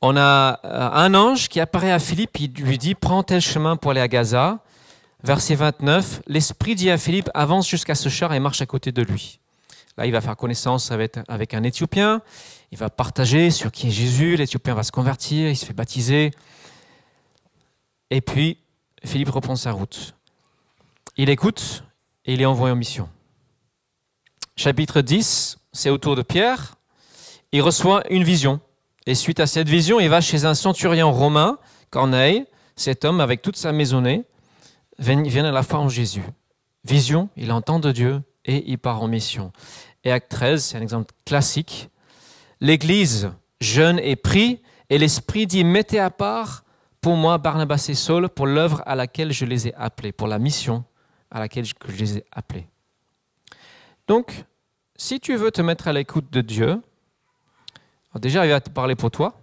on 0.00 0.16
a 0.16 0.60
euh, 0.64 0.90
un 0.92 1.14
ange 1.14 1.48
qui 1.48 1.60
apparaît 1.60 1.90
à 1.90 1.98
Philippe, 1.98 2.38
il 2.38 2.52
lui 2.52 2.78
dit 2.78 2.94
Prends 2.94 3.22
tel 3.22 3.40
chemin 3.40 3.76
pour 3.76 3.92
aller 3.92 4.00
à 4.00 4.08
Gaza. 4.08 4.60
Verset 5.24 5.56
29, 5.56 6.22
l'Esprit 6.28 6.76
dit 6.76 6.90
à 6.90 6.98
Philippe 6.98 7.28
Avance 7.34 7.68
jusqu'à 7.68 7.96
ce 7.96 8.08
char 8.08 8.32
et 8.32 8.38
marche 8.38 8.62
à 8.62 8.66
côté 8.66 8.92
de 8.92 9.02
lui. 9.02 9.40
Là, 9.96 10.06
il 10.06 10.12
va 10.12 10.20
faire 10.20 10.36
connaissance 10.36 10.92
avec, 10.92 11.16
avec 11.26 11.54
un 11.54 11.64
Éthiopien, 11.64 12.22
il 12.70 12.78
va 12.78 12.88
partager 12.88 13.50
sur 13.50 13.72
qui 13.72 13.88
est 13.88 13.90
Jésus, 13.90 14.36
l'Éthiopien 14.36 14.74
va 14.74 14.84
se 14.84 14.92
convertir, 14.92 15.48
il 15.48 15.56
se 15.56 15.66
fait 15.66 15.72
baptiser. 15.72 16.30
Et 18.10 18.20
puis, 18.20 18.58
Philippe 19.04 19.30
reprend 19.30 19.56
sa 19.56 19.72
route. 19.72 20.14
Il 21.16 21.30
écoute 21.30 21.82
et 22.28 22.34
il 22.34 22.42
est 22.42 22.46
envoyé 22.46 22.72
en 22.72 22.76
mission. 22.76 23.08
Chapitre 24.54 25.00
10, 25.00 25.58
c'est 25.72 25.88
au 25.88 25.96
tour 25.96 26.14
de 26.14 26.20
Pierre. 26.20 26.74
Il 27.52 27.62
reçoit 27.62 28.02
une 28.10 28.22
vision. 28.22 28.60
Et 29.06 29.14
suite 29.14 29.40
à 29.40 29.46
cette 29.46 29.68
vision, 29.68 29.98
il 29.98 30.10
va 30.10 30.20
chez 30.20 30.44
un 30.44 30.52
centurion 30.52 31.10
romain, 31.10 31.58
Corneille. 31.88 32.44
Cet 32.76 33.06
homme, 33.06 33.20
avec 33.20 33.40
toute 33.40 33.56
sa 33.56 33.72
maisonnée, 33.72 34.24
vient 34.98 35.46
à 35.46 35.50
la 35.50 35.62
foi 35.62 35.78
en 35.78 35.88
Jésus. 35.88 36.22
Vision, 36.84 37.30
il 37.34 37.50
entend 37.50 37.80
de 37.80 37.92
Dieu 37.92 38.20
et 38.44 38.62
il 38.70 38.78
part 38.78 39.02
en 39.02 39.08
mission. 39.08 39.50
Et 40.04 40.12
acte 40.12 40.30
13, 40.30 40.62
c'est 40.62 40.76
un 40.76 40.82
exemple 40.82 41.14
classique. 41.24 41.88
L'Église 42.60 43.30
jeûne 43.62 43.98
et 44.00 44.16
prie, 44.16 44.60
et 44.90 44.98
l'Esprit 44.98 45.46
dit 45.46 45.64
Mettez 45.64 45.98
à 45.98 46.10
part 46.10 46.64
pour 47.00 47.16
moi 47.16 47.38
Barnabas 47.38 47.86
et 47.88 47.94
Saul 47.94 48.28
pour 48.28 48.46
l'œuvre 48.46 48.82
à 48.84 48.94
laquelle 48.96 49.32
je 49.32 49.46
les 49.46 49.68
ai 49.68 49.74
appelés, 49.76 50.12
pour 50.12 50.28
la 50.28 50.38
mission 50.38 50.84
à 51.30 51.40
laquelle 51.40 51.64
je 51.64 51.74
les 51.96 52.18
ai 52.18 52.24
appelés. 52.32 52.66
Donc, 54.06 54.44
si 54.96 55.20
tu 55.20 55.36
veux 55.36 55.50
te 55.50 55.62
mettre 55.62 55.88
à 55.88 55.92
l'écoute 55.92 56.30
de 56.30 56.40
Dieu, 56.40 56.80
déjà, 58.16 58.46
il 58.46 58.50
va 58.50 58.60
te 58.60 58.70
parler 58.70 58.96
pour 58.96 59.10
toi. 59.10 59.38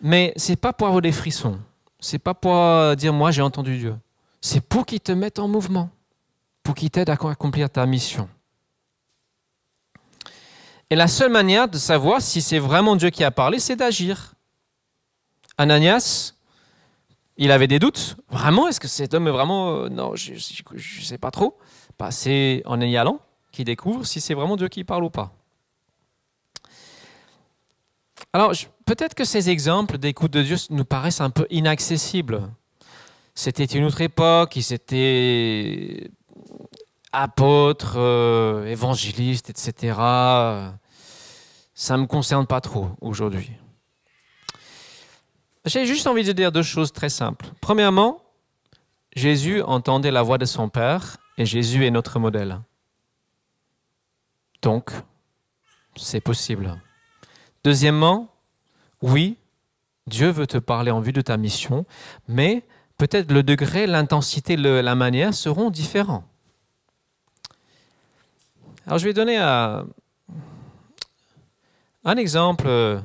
Mais 0.00 0.32
c'est 0.36 0.56
pas 0.56 0.72
pour 0.72 0.86
avoir 0.86 1.02
des 1.02 1.12
frissons. 1.12 1.58
C'est 2.00 2.18
pas 2.18 2.34
pour 2.34 2.96
dire 2.96 3.12
moi 3.12 3.30
j'ai 3.30 3.42
entendu 3.42 3.78
Dieu. 3.78 3.96
C'est 4.40 4.60
pour 4.60 4.86
qu'il 4.86 5.00
te 5.00 5.12
mette 5.12 5.38
en 5.38 5.48
mouvement, 5.48 5.90
pour 6.62 6.74
qu'il 6.74 6.90
t'aide 6.90 7.10
à 7.10 7.14
accomplir 7.14 7.70
ta 7.70 7.86
mission. 7.86 8.28
Et 10.88 10.94
la 10.94 11.08
seule 11.08 11.32
manière 11.32 11.68
de 11.68 11.78
savoir 11.78 12.22
si 12.22 12.40
c'est 12.40 12.58
vraiment 12.58 12.94
Dieu 12.94 13.10
qui 13.10 13.24
a 13.24 13.30
parlé, 13.30 13.58
c'est 13.58 13.76
d'agir. 13.76 14.34
Ananias, 15.58 16.34
il 17.36 17.50
avait 17.50 17.66
des 17.66 17.78
doutes. 17.78 18.16
Vraiment, 18.30 18.68
est-ce 18.68 18.80
que 18.80 18.88
cet 18.88 19.14
homme 19.14 19.28
est 19.28 19.32
vraiment... 19.32 19.84
Euh, 19.84 19.88
non, 19.88 20.14
je 20.16 20.34
ne 20.34 20.78
sais 21.02 21.18
pas 21.18 21.30
trop. 21.30 21.58
Bah, 21.98 22.10
c'est 22.10 22.62
en 22.64 22.80
y 22.80 22.96
allant 22.96 23.20
qu'il 23.52 23.64
découvre 23.64 24.04
si 24.04 24.20
c'est 24.20 24.34
vraiment 24.34 24.56
Dieu 24.56 24.68
qui 24.68 24.84
parle 24.84 25.04
ou 25.04 25.10
pas. 25.10 25.32
Alors, 28.32 28.52
peut-être 28.84 29.14
que 29.14 29.24
ces 29.24 29.50
exemples 29.50 29.98
d'écoute 29.98 30.32
de 30.32 30.42
Dieu 30.42 30.56
nous 30.70 30.84
paraissent 30.84 31.20
un 31.20 31.30
peu 31.30 31.46
inaccessibles. 31.50 32.50
C'était 33.34 33.64
une 33.64 33.84
autre 33.84 34.00
époque, 34.00 34.56
ils 34.56 34.72
étaient 34.72 36.10
apôtres, 37.12 37.94
euh, 37.96 38.66
évangélistes, 38.66 39.50
etc. 39.50 39.94
Ça 41.74 41.96
ne 41.96 42.02
me 42.02 42.06
concerne 42.06 42.46
pas 42.46 42.60
trop 42.60 42.88
aujourd'hui. 43.00 43.50
J'ai 45.66 45.84
juste 45.84 46.06
envie 46.06 46.22
de 46.22 46.30
dire 46.30 46.52
deux 46.52 46.62
choses 46.62 46.92
très 46.92 47.08
simples. 47.08 47.46
Premièrement, 47.60 48.22
Jésus 49.16 49.62
entendait 49.62 50.12
la 50.12 50.22
voix 50.22 50.38
de 50.38 50.44
son 50.44 50.68
Père 50.68 51.16
et 51.38 51.44
Jésus 51.44 51.84
est 51.84 51.90
notre 51.90 52.20
modèle. 52.20 52.60
Donc, 54.62 54.92
c'est 55.96 56.20
possible. 56.20 56.80
Deuxièmement, 57.64 58.28
oui, 59.02 59.38
Dieu 60.06 60.30
veut 60.30 60.46
te 60.46 60.58
parler 60.58 60.92
en 60.92 61.00
vue 61.00 61.12
de 61.12 61.20
ta 61.20 61.36
mission, 61.36 61.84
mais 62.28 62.62
peut-être 62.96 63.32
le 63.32 63.42
degré, 63.42 63.88
l'intensité, 63.88 64.56
la 64.56 64.94
manière 64.94 65.34
seront 65.34 65.70
différents. 65.70 66.24
Alors 68.86 68.98
je 69.00 69.04
vais 69.04 69.12
donner 69.12 69.36
un 69.38 69.84
exemple, 72.16 72.66
euh, 72.68 73.00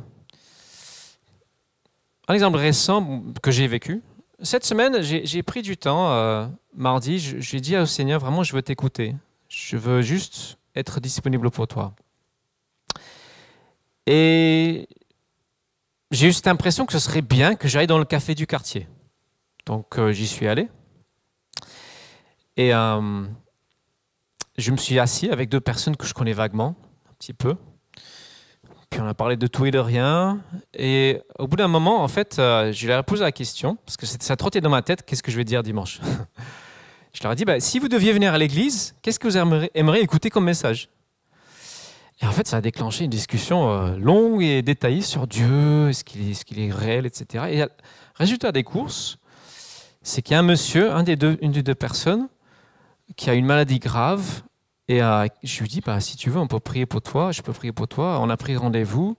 un 2.32 2.34
exemple 2.34 2.58
récent 2.58 3.24
que 3.44 3.52
j'ai 3.52 3.68
vécu. 3.68 4.02
Cette 4.42 4.64
semaine, 4.64 5.02
j'ai 5.02 5.44
pris 5.44 5.62
du 5.62 5.76
temps, 5.76 6.14
euh, 6.14 6.48
mardi, 6.74 7.20
j'ai 7.20 7.60
dit 7.60 7.76
au 7.76 7.86
Seigneur, 7.86 8.22
vraiment, 8.22 8.42
je 8.42 8.54
veux 8.54 8.62
t'écouter. 8.62 9.16
Je 9.50 9.76
veux 9.76 10.02
juste 10.02 10.58
être 10.74 11.02
disponible 11.02 11.52
pour 11.52 11.68
toi. 11.68 11.94
Et 14.08 14.88
j'ai 16.10 16.30
eu 16.30 16.34
cette 16.34 16.48
impression 16.48 16.86
que 16.86 16.94
ce 16.94 17.00
serait 17.00 17.22
bien 17.22 17.56
que 17.56 17.68
j'aille 17.68 17.88
dans 17.88 18.00
le 18.00 18.06
café 18.06 18.34
du 18.34 18.48
quartier. 18.48 18.88
Donc 19.66 20.00
euh, 20.00 20.14
j'y 20.14 20.26
suis 20.26 20.48
allé. 20.48 20.70
Et 22.56 22.74
euh, 22.74 23.26
je 24.58 24.72
me 24.72 24.78
suis 24.78 25.00
assis 25.00 25.30
avec 25.30 25.50
deux 25.50 25.60
personnes 25.60 25.98
que 25.98 26.08
je 26.08 26.14
connais 26.14 26.34
vaguement, 26.34 26.78
un 27.10 27.14
petit 27.20 27.34
peu. 27.34 27.58
Puis 28.92 29.00
on 29.00 29.08
a 29.08 29.14
parlé 29.14 29.38
de 29.38 29.48
tout 29.48 29.66
et 29.66 29.72
de 29.72 29.80
rien. 29.80 30.42
Et 30.74 31.22
au 31.40 31.48
bout 31.48 31.56
d'un 31.56 31.70
moment, 31.70 32.04
en 32.04 32.08
fait, 32.10 32.38
euh, 32.38 32.74
je 32.74 32.88
leur 32.88 33.00
ai 33.00 33.04
posé 33.04 33.24
la 33.24 33.32
question, 33.32 33.78
parce 33.86 33.96
que 33.96 34.06
ça 34.06 34.36
trottait 34.36 34.60
dans 34.60 34.70
ma 34.70 34.82
tête, 34.82 35.04
qu'est-ce 35.06 35.24
que 35.24 35.32
je 35.32 35.38
vais 35.38 35.46
dire 35.46 35.64
dimanche 35.64 36.02
Je 37.14 37.24
leur 37.24 37.32
ai 37.32 37.36
dit, 37.36 37.46
bah, 37.46 37.62
si 37.62 37.80
vous 37.80 37.88
deviez 37.88 38.12
venir 38.12 38.34
à 38.34 38.38
l'église, 38.38 38.94
qu'est-ce 39.02 39.18
que 39.18 39.30
vous 39.30 39.38
aimeriez, 39.38 40.04
écouter 40.04 40.30
comme 40.30 40.44
message? 40.44 40.90
Et 42.22 42.26
en 42.26 42.32
fait, 42.32 42.48
ça 42.48 42.58
a 42.58 42.62
déclenché 42.62 43.06
une 43.06 43.10
discussion 43.10 43.98
longue 43.98 44.44
et 44.44 44.62
détaillée 44.62 45.02
sur 45.02 45.26
Dieu, 45.26 45.90
est-ce 45.90 46.04
qu'il 46.04 46.60
est, 46.60 46.72
réel, 46.72 47.06
etc. 47.06 47.46
Et 47.50 47.66
résultat 48.16 48.52
des 48.52 48.64
courses, 48.64 49.18
c'est 50.04 50.22
qu'il 50.22 50.34
y 50.34 50.36
a 50.36 50.40
un 50.40 50.44
monsieur, 50.44 50.92
une 50.92 51.52
des 51.52 51.64
deux 51.64 51.76
personnes, 51.76 52.30
qui 53.16 53.30
a 53.30 53.34
une 53.34 53.46
maladie 53.46 53.80
grave. 53.80 54.44
Et 54.92 55.02
euh, 55.02 55.26
je 55.42 55.62
lui 55.62 55.70
dis, 55.70 55.80
bah, 55.80 56.02
si 56.02 56.18
tu 56.18 56.30
veux, 56.30 56.38
on 56.38 56.48
peut 56.48 56.60
prier 56.60 56.86
pour 56.86 57.02
toi, 57.02 57.32
je 57.32 57.42
peux 57.42 57.54
prier 57.54 57.72
pour 57.72 57.88
toi. 57.88 58.20
On 58.20 58.30
a 58.30 58.36
pris 58.36 58.58
rendez-vous. 58.58 59.16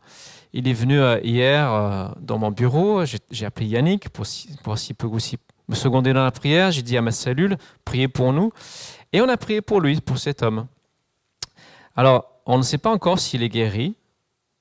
Il 0.52 0.68
est 0.68 0.74
venu 0.74 1.00
euh, 1.00 1.18
hier 1.22 1.72
euh, 1.72 2.08
dans 2.20 2.36
mon 2.36 2.50
bureau. 2.50 3.04
J'ai 3.30 3.46
appelé 3.46 3.68
Yannick 3.68 4.10
pour, 4.10 4.26
pour 4.62 4.76
s'il 4.76 4.94
peut 4.96 5.06
aussi 5.06 5.38
me 5.68 5.74
seconder 5.74 6.12
dans 6.12 6.24
la 6.24 6.30
prière. 6.30 6.72
J'ai 6.72 6.82
dit 6.82 6.94
à 6.98 7.00
ma 7.00 7.10
cellule, 7.10 7.56
priez 7.86 8.06
pour 8.06 8.34
nous. 8.34 8.52
Et 9.14 9.22
on 9.22 9.28
a 9.30 9.38
prié 9.38 9.62
pour 9.62 9.80
lui, 9.80 9.98
pour 10.02 10.18
cet 10.18 10.42
homme. 10.42 10.66
Alors, 11.96 12.26
on 12.44 12.58
ne 12.58 12.62
sait 12.62 12.76
pas 12.76 12.90
encore 12.90 13.18
s'il 13.18 13.42
est 13.42 13.48
guéri, 13.48 13.96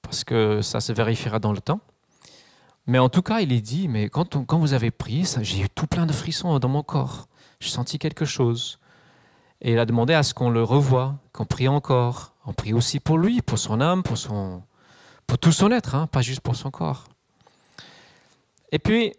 parce 0.04 0.24
que 0.24 0.62
ça 0.62 0.80
se 0.80 0.94
vérifiera 0.94 1.40
dans 1.40 1.52
le 1.52 1.60
temps. 1.60 1.82
Mais 2.88 3.00
en 3.00 3.10
tout 3.10 3.22
cas, 3.22 3.42
il 3.42 3.52
est 3.52 3.60
dit, 3.60 3.90
mais 3.90 4.08
quand, 4.08 4.46
quand 4.46 4.60
vous 4.60 4.74
avez 4.74 4.92
prié, 4.92 5.26
j'ai 5.42 5.60
eu 5.60 5.70
tout 5.70 5.88
plein 5.88 6.06
de 6.06 6.14
frissons 6.14 6.58
dans 6.58 6.70
mon 6.70 6.84
corps. 6.84 7.28
J'ai 7.60 7.70
senti 7.70 8.00
quelque 8.00 8.24
chose. 8.24 8.80
Et 9.62 9.74
il 9.74 9.80
a 9.80 9.86
demandé 9.86 10.14
à 10.14 10.24
ce 10.24 10.34
qu'on 10.34 10.50
le 10.50 10.64
revoie, 10.64 11.16
qu'on 11.34 11.46
prie 11.46 11.68
encore. 11.68 12.34
On 12.46 12.54
prie 12.54 12.74
aussi 12.74 13.00
pour 13.00 13.18
lui, 13.18 13.42
pour 13.42 13.60
son 13.60 13.80
âme, 13.80 14.02
pour, 14.02 14.18
son, 14.18 14.64
pour 15.28 15.38
tout 15.38 15.52
son 15.52 15.72
être, 15.72 15.94
hein, 15.94 16.08
pas 16.08 16.22
juste 16.22 16.42
pour 16.42 16.56
son 16.56 16.72
corps. 16.72 17.06
Et 18.72 18.80
puis, 18.80 19.14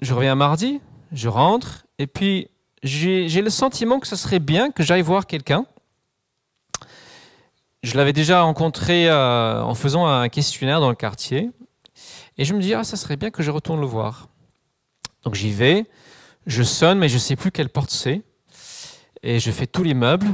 je 0.00 0.14
reviens 0.14 0.34
mardi, 0.36 0.80
je 1.12 1.28
rentre, 1.28 1.86
et 1.98 2.06
puis 2.06 2.48
j'ai 2.82 3.40
le 3.40 3.50
sentiment 3.50 3.98
que 3.98 4.06
ce 4.06 4.16
serait 4.16 4.38
bien 4.38 4.70
que 4.70 4.82
j'aille 4.82 5.02
voir 5.02 5.26
quelqu'un. 5.26 5.66
Je 7.82 7.96
l'avais 7.96 8.12
déjà 8.12 8.42
rencontré 8.42 9.08
euh, 9.08 9.62
en 9.62 9.74
faisant 9.74 10.06
un 10.06 10.28
questionnaire 10.28 10.80
dans 10.80 10.90
le 10.90 10.94
quartier. 10.94 11.50
Et 12.38 12.44
je 12.44 12.54
me 12.54 12.60
dis, 12.60 12.74
ah, 12.74 12.84
ça 12.84 12.96
serait 12.96 13.16
bien 13.16 13.30
que 13.30 13.42
je 13.42 13.50
retourne 13.50 13.80
le 13.80 13.86
voir. 13.86 14.28
Donc 15.22 15.34
j'y 15.34 15.50
vais, 15.50 15.86
je 16.46 16.62
sonne, 16.62 16.98
mais 16.98 17.08
je 17.08 17.14
ne 17.14 17.20
sais 17.20 17.36
plus 17.36 17.50
quelle 17.50 17.68
porte 17.68 17.90
c'est. 17.90 18.22
Et 19.26 19.40
je 19.40 19.50
fais 19.50 19.66
tous 19.66 19.82
les 19.82 19.94
meubles. 19.94 20.26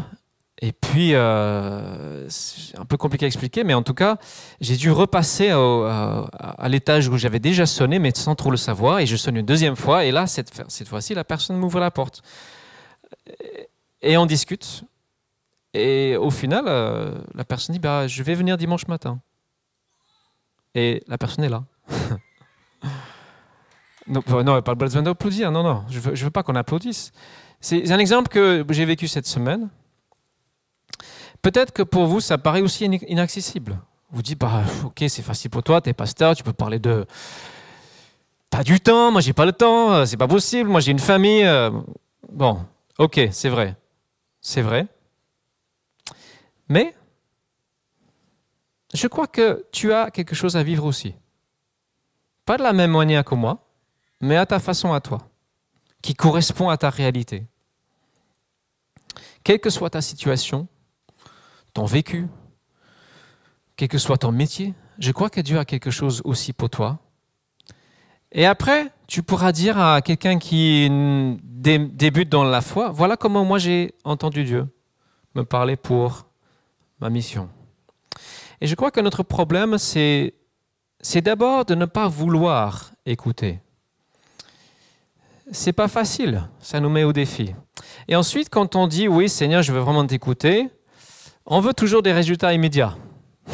Et 0.60 0.72
puis, 0.72 1.14
euh, 1.14 2.28
c'est 2.28 2.76
un 2.76 2.84
peu 2.84 2.96
compliqué 2.96 3.24
à 3.24 3.28
expliquer, 3.28 3.62
mais 3.62 3.72
en 3.72 3.84
tout 3.84 3.94
cas, 3.94 4.18
j'ai 4.60 4.76
dû 4.76 4.90
repasser 4.90 5.50
à, 5.50 6.68
l'étage 6.68 7.08
où 7.08 7.16
j'avais 7.16 7.38
déjà 7.38 7.66
sonné, 7.66 8.00
mais 8.00 8.10
sans 8.14 8.34
trop 8.34 8.50
le 8.50 8.56
savoir. 8.56 8.98
Et 8.98 9.06
je 9.06 9.16
sonne 9.16 9.36
une 9.36 9.46
deuxième 9.46 9.76
fois. 9.76 10.04
Et 10.04 10.10
là, 10.10 10.26
cette, 10.26 10.64
cette 10.68 10.88
fois-ci, 10.88 11.14
la 11.14 11.22
personne 11.22 11.56
m'ouvre 11.56 11.78
la 11.78 11.92
porte. 11.92 12.22
Et 14.02 14.16
on 14.16 14.26
discute. 14.26 14.82
Et 15.72 16.16
au 16.16 16.30
final, 16.30 16.64
euh, 16.66 17.14
la 17.36 17.44
personne 17.44 17.74
dit 17.74 17.78
bah, 17.78 18.08
Je 18.08 18.22
vais 18.24 18.34
venir 18.34 18.56
dimanche 18.56 18.88
matin. 18.88 19.20
Et 20.74 21.04
la 21.06 21.16
personne 21.16 21.44
est 21.44 21.48
là. 21.48 21.62
non, 24.08 24.22
non, 24.42 24.60
pas 24.62 24.74
besoin 24.74 25.02
d'applaudir. 25.02 25.52
Non, 25.52 25.62
non, 25.62 25.84
je 25.88 26.10
ne 26.10 26.16
veux 26.16 26.30
pas 26.30 26.42
qu'on 26.42 26.56
applaudisse. 26.56 27.12
C'est 27.60 27.90
un 27.92 27.98
exemple 27.98 28.28
que 28.28 28.64
j'ai 28.70 28.84
vécu 28.84 29.06
cette 29.06 29.26
semaine. 29.26 29.68
Peut-être 31.42 31.72
que 31.72 31.82
pour 31.82 32.06
vous, 32.06 32.20
ça 32.20 32.38
paraît 32.38 32.60
aussi 32.60 32.84
inaccessible. 32.84 33.78
Vous 34.10 34.22
dites, 34.22 34.38
bah, 34.38 34.62
ok, 34.84 35.04
c'est 35.08 35.22
facile 35.22 35.50
pour 35.50 35.62
toi, 35.62 35.80
tu 35.80 35.90
es 35.90 35.92
pasteur, 35.92 36.34
tu 36.34 36.42
peux 36.42 36.52
parler 36.52 36.78
de. 36.78 37.06
Pas 38.50 38.64
du 38.64 38.80
temps, 38.80 39.12
moi 39.12 39.20
j'ai 39.20 39.32
pas 39.32 39.46
le 39.46 39.52
temps, 39.52 40.04
c'est 40.04 40.16
pas 40.16 40.26
possible, 40.26 40.68
moi 40.68 40.80
j'ai 40.80 40.90
une 40.90 40.98
famille. 40.98 41.44
Euh, 41.44 41.70
bon, 42.32 42.64
ok, 42.98 43.20
c'est 43.30 43.48
vrai. 43.48 43.76
C'est 44.40 44.62
vrai. 44.62 44.86
Mais 46.68 46.94
je 48.92 49.06
crois 49.06 49.28
que 49.28 49.64
tu 49.70 49.92
as 49.92 50.10
quelque 50.10 50.34
chose 50.34 50.56
à 50.56 50.64
vivre 50.64 50.84
aussi. 50.84 51.14
Pas 52.44 52.56
de 52.56 52.62
la 52.64 52.72
même 52.72 52.90
manière 52.90 53.24
que 53.24 53.36
moi, 53.36 53.64
mais 54.20 54.36
à 54.36 54.46
ta 54.46 54.58
façon 54.58 54.92
à 54.92 55.00
toi, 55.00 55.18
qui 56.02 56.14
correspond 56.14 56.68
à 56.68 56.76
ta 56.76 56.90
réalité. 56.90 57.46
Quelle 59.44 59.60
que 59.60 59.70
soit 59.70 59.90
ta 59.90 60.02
situation, 60.02 60.68
ton 61.72 61.84
vécu, 61.84 62.28
quel 63.76 63.88
que 63.88 63.98
soit 63.98 64.18
ton 64.18 64.32
métier, 64.32 64.74
je 64.98 65.12
crois 65.12 65.30
que 65.30 65.40
Dieu 65.40 65.58
a 65.58 65.64
quelque 65.64 65.90
chose 65.90 66.20
aussi 66.24 66.52
pour 66.52 66.68
toi. 66.68 66.98
Et 68.32 68.46
après, 68.46 68.92
tu 69.06 69.22
pourras 69.22 69.52
dire 69.52 69.78
à 69.78 70.02
quelqu'un 70.02 70.38
qui 70.38 70.88
débute 71.42 72.28
dans 72.28 72.44
la 72.44 72.60
foi, 72.60 72.90
voilà 72.90 73.16
comment 73.16 73.44
moi 73.44 73.58
j'ai 73.58 73.94
entendu 74.04 74.44
Dieu 74.44 74.68
me 75.34 75.42
parler 75.42 75.76
pour 75.76 76.26
ma 77.00 77.10
mission. 77.10 77.48
Et 78.60 78.66
je 78.66 78.74
crois 78.74 78.90
que 78.90 79.00
notre 79.00 79.22
problème, 79.22 79.78
c'est, 79.78 80.34
c'est 81.00 81.22
d'abord 81.22 81.64
de 81.64 81.74
ne 81.74 81.86
pas 81.86 82.08
vouloir 82.08 82.92
écouter. 83.06 83.60
C'est 85.52 85.72
pas 85.72 85.88
facile, 85.88 86.48
ça 86.60 86.78
nous 86.78 86.90
met 86.90 87.02
au 87.02 87.12
défi. 87.12 87.54
Et 88.06 88.14
ensuite, 88.14 88.50
quand 88.50 88.76
on 88.76 88.86
dit 88.86 89.08
oui, 89.08 89.28
Seigneur, 89.28 89.62
je 89.62 89.72
veux 89.72 89.80
vraiment 89.80 90.06
t'écouter, 90.06 90.68
on 91.44 91.60
veut 91.60 91.74
toujours 91.74 92.02
des 92.02 92.12
résultats 92.12 92.52
immédiats. 92.52 92.96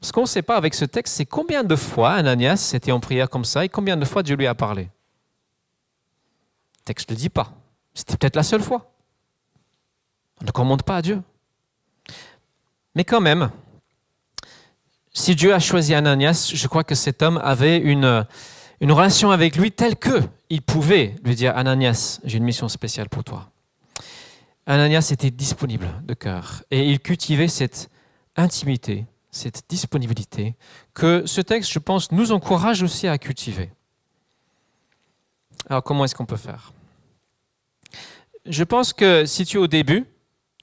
Ce 0.00 0.12
qu'on 0.12 0.22
ne 0.22 0.26
sait 0.26 0.42
pas 0.42 0.56
avec 0.56 0.74
ce 0.74 0.84
texte, 0.84 1.14
c'est 1.14 1.24
combien 1.24 1.64
de 1.64 1.76
fois 1.76 2.12
Ananias 2.12 2.72
était 2.74 2.92
en 2.92 3.00
prière 3.00 3.30
comme 3.30 3.44
ça 3.44 3.64
et 3.64 3.68
combien 3.68 3.96
de 3.96 4.04
fois 4.04 4.22
Dieu 4.22 4.36
lui 4.36 4.46
a 4.46 4.54
parlé. 4.54 4.84
Le 4.84 6.84
texte 6.84 7.10
ne 7.10 7.14
le 7.14 7.20
dit 7.20 7.30
pas. 7.30 7.52
C'était 7.94 8.16
peut-être 8.16 8.36
la 8.36 8.42
seule 8.42 8.62
fois. 8.62 8.90
On 10.42 10.44
ne 10.44 10.50
commande 10.50 10.82
pas 10.82 10.96
à 10.96 11.02
Dieu. 11.02 11.22
Mais 12.94 13.04
quand 13.04 13.20
même, 13.20 13.50
si 15.12 15.34
Dieu 15.34 15.54
a 15.54 15.58
choisi 15.58 15.94
Ananias, 15.94 16.50
je 16.52 16.68
crois 16.68 16.84
que 16.84 16.94
cet 16.94 17.22
homme 17.22 17.40
avait 17.42 17.78
une, 17.78 18.26
une 18.80 18.92
relation 18.92 19.30
avec 19.30 19.56
lui 19.56 19.72
telle 19.72 19.96
que 19.96 20.20
il 20.50 20.62
pouvait 20.62 21.16
lui 21.24 21.34
dire 21.34 21.56
Ananias, 21.56 22.20
j'ai 22.24 22.38
une 22.38 22.44
mission 22.44 22.68
spéciale 22.68 23.08
pour 23.08 23.24
toi. 23.24 23.50
Ananias 24.66 25.10
était 25.12 25.30
disponible 25.30 25.88
de 26.04 26.14
cœur 26.14 26.62
et 26.70 26.90
il 26.90 27.00
cultivait 27.00 27.48
cette 27.48 27.90
intimité, 28.36 29.06
cette 29.30 29.64
disponibilité 29.68 30.54
que 30.94 31.26
ce 31.26 31.40
texte, 31.40 31.70
je 31.70 31.78
pense, 31.78 32.12
nous 32.12 32.32
encourage 32.32 32.82
aussi 32.82 33.06
à 33.06 33.18
cultiver. 33.18 33.70
Alors 35.68 35.82
comment 35.82 36.04
est-ce 36.04 36.14
qu'on 36.14 36.26
peut 36.26 36.36
faire? 36.36 36.72
Je 38.46 38.64
pense 38.64 38.92
que 38.92 39.24
si 39.24 39.44
tu 39.44 39.56
es 39.56 39.60
au 39.60 39.66
début, 39.66 40.04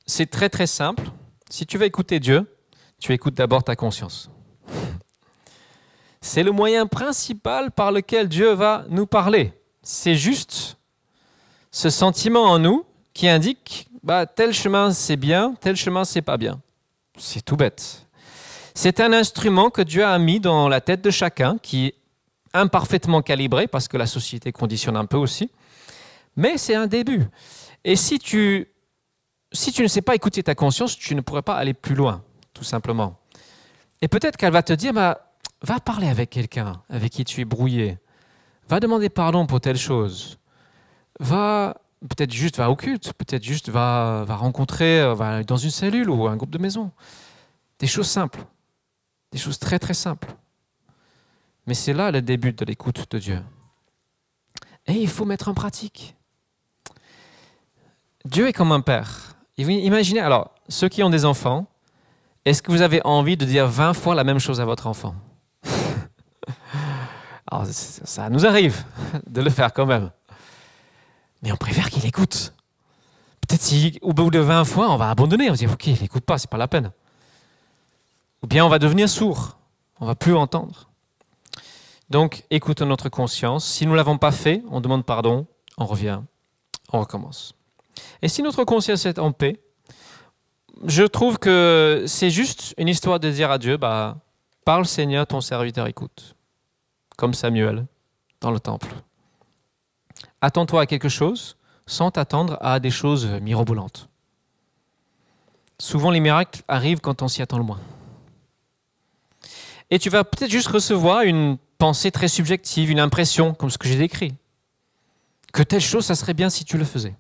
c'est 0.06 0.30
très 0.30 0.50
très 0.50 0.68
simple. 0.68 1.04
Si 1.50 1.66
tu 1.66 1.78
veux 1.78 1.86
écouter 1.86 2.20
Dieu, 2.20 2.46
tu 3.00 3.14
écoutes 3.14 3.34
d'abord 3.34 3.64
ta 3.64 3.76
conscience. 3.76 4.30
C'est 6.22 6.44
le 6.44 6.52
moyen 6.52 6.86
principal 6.86 7.72
par 7.72 7.92
lequel 7.92 8.30
Dieu 8.30 8.54
va 8.54 8.86
nous 8.90 9.08
parler. 9.08 9.54
C'est 9.82 10.16
juste 10.16 10.78
ce 11.72 11.90
sentiment 11.90 12.44
en 12.44 12.60
nous 12.60 12.86
qui 13.14 13.28
indique 13.28 13.88
bah, 14.04 14.26
tel 14.26 14.54
chemin 14.54 14.92
c'est 14.92 15.16
bien, 15.16 15.56
tel 15.60 15.76
chemin 15.76 16.06
c'est 16.06 16.22
pas 16.22 16.38
bien. 16.38 16.62
C'est 17.18 17.44
tout 17.44 17.58
bête. 17.58 18.08
C'est 18.74 19.00
un 19.00 19.14
instrument 19.14 19.70
que 19.70 19.82
Dieu 19.82 20.06
a 20.06 20.18
mis 20.18 20.40
dans 20.40 20.70
la 20.70 20.80
tête 20.80 21.02
de 21.02 21.12
chacun 21.12 21.58
qui 21.62 21.88
est 21.88 21.96
imparfaitement 22.54 23.22
calibré 23.22 23.68
parce 23.68 23.88
que 23.88 23.98
la 23.98 24.06
société 24.08 24.52
conditionne 24.52 24.98
un 24.98 25.06
peu 25.06 25.18
aussi. 25.18 25.52
Mais 26.36 26.58
c'est 26.58 26.76
un 26.76 26.88
début. 26.88 27.26
Et 27.84 27.96
si 27.96 28.20
tu 28.20 28.68
si 29.52 29.72
tu 29.74 29.82
ne 29.82 29.88
sais 29.88 30.02
pas 30.02 30.16
écouter 30.16 30.44
ta 30.44 30.56
conscience, 30.56 30.98
tu 30.98 31.14
ne 31.14 31.22
pourrais 31.22 31.42
pas 31.42 31.56
aller 31.56 31.74
plus 31.74 31.96
loin, 31.96 32.24
tout 32.54 32.64
simplement. 32.64 33.18
Et 34.02 34.08
peut-être 34.08 34.38
qu'elle 34.38 34.54
va 34.54 34.64
te 34.64 34.72
dire, 34.72 34.94
bah, 34.94 35.31
va 35.62 35.80
parler 35.80 36.08
avec 36.08 36.30
quelqu'un 36.30 36.82
avec 36.90 37.12
qui 37.12 37.24
tu 37.24 37.42
es 37.42 37.46
brouillé. 37.46 38.00
Va 38.70 38.80
demander 38.80 39.10
pardon 39.10 39.46
pour 39.46 39.62
telle 39.62 39.78
chose. 39.78 40.40
Va, 41.20 41.78
peut-être 42.02 42.32
juste 42.32 42.58
va 42.58 42.70
au 42.70 42.76
culte, 42.76 43.14
peut-être 43.14 43.44
juste 43.44 43.70
va, 43.70 44.26
rencontrer, 44.30 45.02
euh, 45.02 45.44
dans 45.44 45.58
une 45.58 45.70
cellule 45.70 46.10
ou 46.10 46.28
un 46.28 46.36
groupe 46.36 46.52
de 46.52 46.58
maison. 46.58 46.92
Des 47.80 47.88
choses 47.88 48.08
simples, 48.08 48.44
des 49.32 49.38
choses 49.38 49.60
très 49.60 49.80
très 49.80 49.94
simples. 49.94 50.34
Mais 51.68 51.74
c'est 51.74 51.94
là 51.94 52.12
le 52.12 52.22
début 52.22 52.54
de 52.54 52.66
l'écoute 52.66 53.06
de 53.12 53.20
Dieu. 53.20 53.42
Et 54.88 54.94
il 54.94 55.08
faut 55.08 55.26
mettre 55.26 55.48
en 55.48 55.54
pratique. 55.54 56.16
Dieu 58.26 58.48
est 58.48 58.54
comme 58.54 58.72
un 58.72 58.82
père. 58.82 59.36
Imaginez, 59.58 60.20
alors, 60.20 60.56
ceux 60.70 60.90
qui 60.90 61.04
ont 61.04 61.10
des 61.10 61.26
enfants, 61.26 61.68
est-ce 62.46 62.62
que 62.62 62.72
vous 62.72 62.82
avez 62.82 63.02
envie 63.04 63.38
de 63.38 63.46
dire 63.46 63.68
20 63.68 63.94
fois 63.94 64.16
la 64.16 64.24
même 64.24 64.40
chose 64.40 64.60
à 64.60 64.66
votre 64.66 64.88
enfant? 64.88 65.16
Alors, 67.52 67.66
ça 67.68 68.30
nous 68.30 68.46
arrive 68.46 68.84
de 69.28 69.42
le 69.42 69.50
faire 69.50 69.74
quand 69.74 69.86
même. 69.86 70.10
Mais 71.44 71.52
on 71.52 71.58
préfère 71.58 71.90
qu'il 71.90 72.06
écoute. 72.06 72.54
Peut-être 73.42 73.62
si 73.62 74.00
au 74.02 74.14
bout 74.14 74.32
de 74.32 74.40
20 74.40 74.64
fois, 74.64 74.90
on 74.90 74.96
va 74.96 75.10
abandonner. 75.10 75.50
On 75.50 75.54
va 75.54 75.58
dire, 75.58 75.72
ok, 75.72 75.88
il 75.88 76.02
n'écoute 76.02 76.24
pas, 76.24 76.38
c'est 76.38 76.50
pas 76.50 76.58
la 76.58 76.68
peine. 76.68 76.92
Ou 78.42 78.48
bien 78.48 78.66
on 78.66 78.70
va 78.70 78.80
devenir 78.80 79.10
sourd. 79.10 79.58
On 80.00 80.06
va 80.06 80.16
plus 80.16 80.36
entendre. 80.36 80.90
Donc, 82.10 82.44
écoutons 82.50 82.86
notre 82.86 83.10
conscience. 83.10 83.66
Si 83.66 83.86
nous 83.86 83.92
ne 83.92 83.98
l'avons 83.98 84.18
pas 84.18 84.32
fait, 84.32 84.64
on 84.70 84.82
demande 84.82 85.06
pardon, 85.06 85.46
on 85.78 85.86
revient, 85.86 86.22
on 86.92 87.00
recommence. 87.00 87.54
Et 88.22 88.28
si 88.28 88.42
notre 88.42 88.64
conscience 88.64 89.06
est 89.06 89.20
en 89.20 89.32
paix, 89.32 89.62
je 90.86 91.04
trouve 91.04 91.38
que 91.38 92.06
c'est 92.08 92.30
juste 92.30 92.74
une 92.78 92.88
histoire 92.88 93.20
de 93.20 93.30
dire 93.30 93.52
à 93.52 93.58
Dieu, 93.58 93.78
bah, 93.78 94.18
parle 94.66 94.86
Seigneur, 94.86 95.28
ton 95.28 95.42
serviteur 95.42 95.88
écoute. 95.88 96.36
Comme 97.22 97.36
Samuel 97.36 97.86
dans 98.40 98.50
le 98.50 98.60
temple. 98.60 98.88
Attends-toi 100.42 100.82
à 100.82 100.86
quelque 100.88 101.08
chose 101.08 101.56
sans 101.86 102.10
t'attendre 102.10 102.58
à 102.62 102.80
des 102.80 102.90
choses 102.90 103.28
mirobolantes. 103.44 104.10
Souvent, 105.78 106.10
les 106.10 106.20
miracles 106.20 106.64
arrivent 106.68 107.00
quand 107.00 107.22
on 107.22 107.28
s'y 107.28 107.44
attend 107.44 107.60
le 107.60 107.64
moins. 107.64 107.80
Et 109.92 110.00
tu 110.00 110.10
vas 110.10 110.24
peut-être 110.24 110.50
juste 110.50 110.70
recevoir 110.70 111.22
une 111.22 111.60
pensée 111.78 112.10
très 112.10 112.28
subjective, 112.28 112.90
une 112.90 113.00
impression, 113.00 113.54
comme 113.54 113.70
ce 113.70 113.78
que 113.78 113.88
j'ai 113.88 114.00
décrit. 114.00 114.34
Que 115.54 115.62
telle 115.62 115.80
chose, 115.80 116.08
ça 116.08 116.16
serait 116.16 116.34
bien 116.34 116.50
si 116.50 116.66
tu 116.66 116.80
le 116.80 116.86
faisais. 116.86 117.16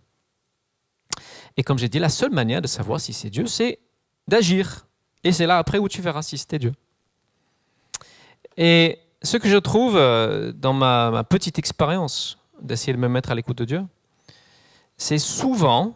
Et 1.57 1.61
comme 1.61 1.77
j'ai 1.77 1.89
dit, 1.89 1.99
la 1.99 2.09
seule 2.09 2.31
manière 2.31 2.63
de 2.63 2.67
savoir 2.67 2.99
si 2.99 3.13
c'est 3.13 3.29
Dieu, 3.29 3.45
c'est 3.45 3.77
d'agir. 4.27 4.87
Et 5.23 5.31
c'est 5.31 5.45
là 5.45 5.59
après 5.59 5.77
où 5.77 5.87
tu 5.87 6.01
verras 6.01 6.23
si 6.23 6.39
c'était 6.39 6.57
Dieu. 6.57 6.73
Et 8.57 8.97
ce 9.21 9.37
que 9.37 9.47
je 9.47 9.57
trouve 9.57 9.97
euh, 9.97 10.51
dans 10.51 10.73
ma, 10.73 11.23
petite 11.23 11.59
expérience 11.59 12.37
d'essayer 12.61 12.93
de 12.93 12.97
me 12.97 13.07
mettre 13.07 13.31
à 13.31 13.35
l'écoute 13.35 13.57
de 13.57 13.65
Dieu, 13.65 13.83
c'est 14.97 15.17
souvent, 15.17 15.95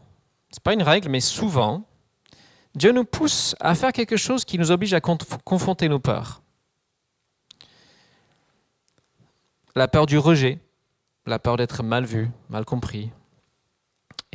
c'est 0.51 0.63
pas 0.63 0.73
une 0.73 0.83
règle, 0.83 1.09
mais 1.09 1.19
souvent, 1.19 1.83
Dieu 2.75 2.91
nous 2.91 3.05
pousse 3.05 3.55
à 3.59 3.75
faire 3.75 3.93
quelque 3.93 4.17
chose 4.17 4.45
qui 4.45 4.57
nous 4.57 4.71
oblige 4.71 4.93
à 4.93 5.01
confronter 5.01 5.89
nos 5.89 5.99
peurs. 5.99 6.41
La 9.75 9.87
peur 9.87 10.05
du 10.05 10.17
rejet, 10.17 10.59
la 11.25 11.39
peur 11.39 11.57
d'être 11.57 11.83
mal 11.83 12.05
vu, 12.05 12.29
mal 12.49 12.65
compris, 12.65 13.11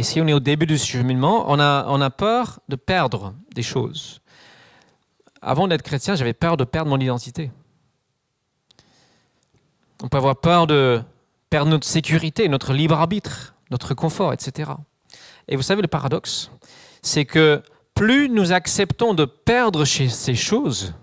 et 0.00 0.02
si 0.02 0.18
on 0.18 0.26
est 0.26 0.32
au 0.32 0.40
début 0.40 0.64
du 0.64 0.78
cheminement, 0.78 1.44
on 1.48 1.60
a, 1.60 1.84
on 1.88 2.00
a 2.00 2.08
peur 2.08 2.60
de 2.70 2.76
perdre 2.76 3.34
des 3.54 3.62
choses. 3.62 4.22
Avant 5.42 5.68
d'être 5.68 5.82
chrétien, 5.82 6.14
j'avais 6.14 6.32
peur 6.32 6.56
de 6.56 6.64
perdre 6.64 6.88
mon 6.88 6.98
identité. 6.98 7.50
On 10.02 10.08
peut 10.08 10.18
avoir 10.18 10.36
peur 10.36 10.66
de 10.66 11.02
perdre 11.50 11.70
notre 11.70 11.86
sécurité, 11.86 12.48
notre 12.48 12.72
libre 12.72 12.96
arbitre, 12.96 13.54
notre 13.70 13.94
confort, 13.94 14.32
etc. 14.32 14.70
Et 15.48 15.56
vous 15.56 15.62
savez, 15.62 15.82
le 15.82 15.88
paradoxe, 15.88 16.50
c'est 17.02 17.24
que 17.24 17.62
plus 17.94 18.28
nous 18.28 18.52
acceptons 18.52 19.14
de 19.14 19.24
perdre 19.24 19.84
ces 19.84 20.34
choses, 20.34 20.94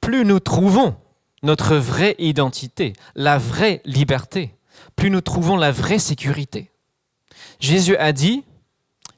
plus 0.00 0.24
nous 0.24 0.40
trouvons 0.40 0.96
notre 1.42 1.76
vraie 1.76 2.14
identité, 2.18 2.92
la 3.14 3.38
vraie 3.38 3.80
liberté, 3.84 4.54
plus 4.96 5.10
nous 5.10 5.20
trouvons 5.20 5.56
la 5.56 5.72
vraie 5.72 5.98
sécurité. 5.98 6.70
Jésus 7.60 7.96
a 7.96 8.12
dit, 8.12 8.44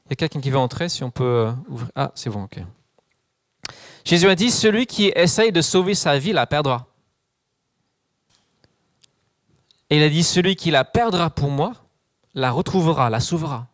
il 0.05 0.11
y 0.11 0.13
a 0.13 0.15
quelqu'un 0.15 0.39
qui 0.39 0.49
veut 0.49 0.57
entrer, 0.57 0.89
si 0.89 1.03
on 1.03 1.11
peut 1.11 1.23
euh, 1.23 1.51
ouvrir. 1.67 1.89
Ah, 1.95 2.11
c'est 2.15 2.29
bon, 2.29 2.43
ok. 2.43 2.59
Jésus 4.05 4.27
a 4.29 4.35
dit, 4.35 4.51
celui 4.51 4.85
qui 4.85 5.11
essaye 5.15 5.51
de 5.51 5.61
sauver 5.61 5.95
sa 5.95 6.17
vie 6.17 6.31
la 6.31 6.47
perdra. 6.47 6.87
Et 9.89 9.97
il 9.97 10.03
a 10.03 10.09
dit, 10.09 10.23
celui 10.23 10.55
qui 10.55 10.71
la 10.71 10.83
perdra 10.83 11.29
pour 11.29 11.49
moi, 11.49 11.73
la 12.33 12.51
retrouvera, 12.51 13.09
la 13.09 13.19
sauvera. 13.19 13.67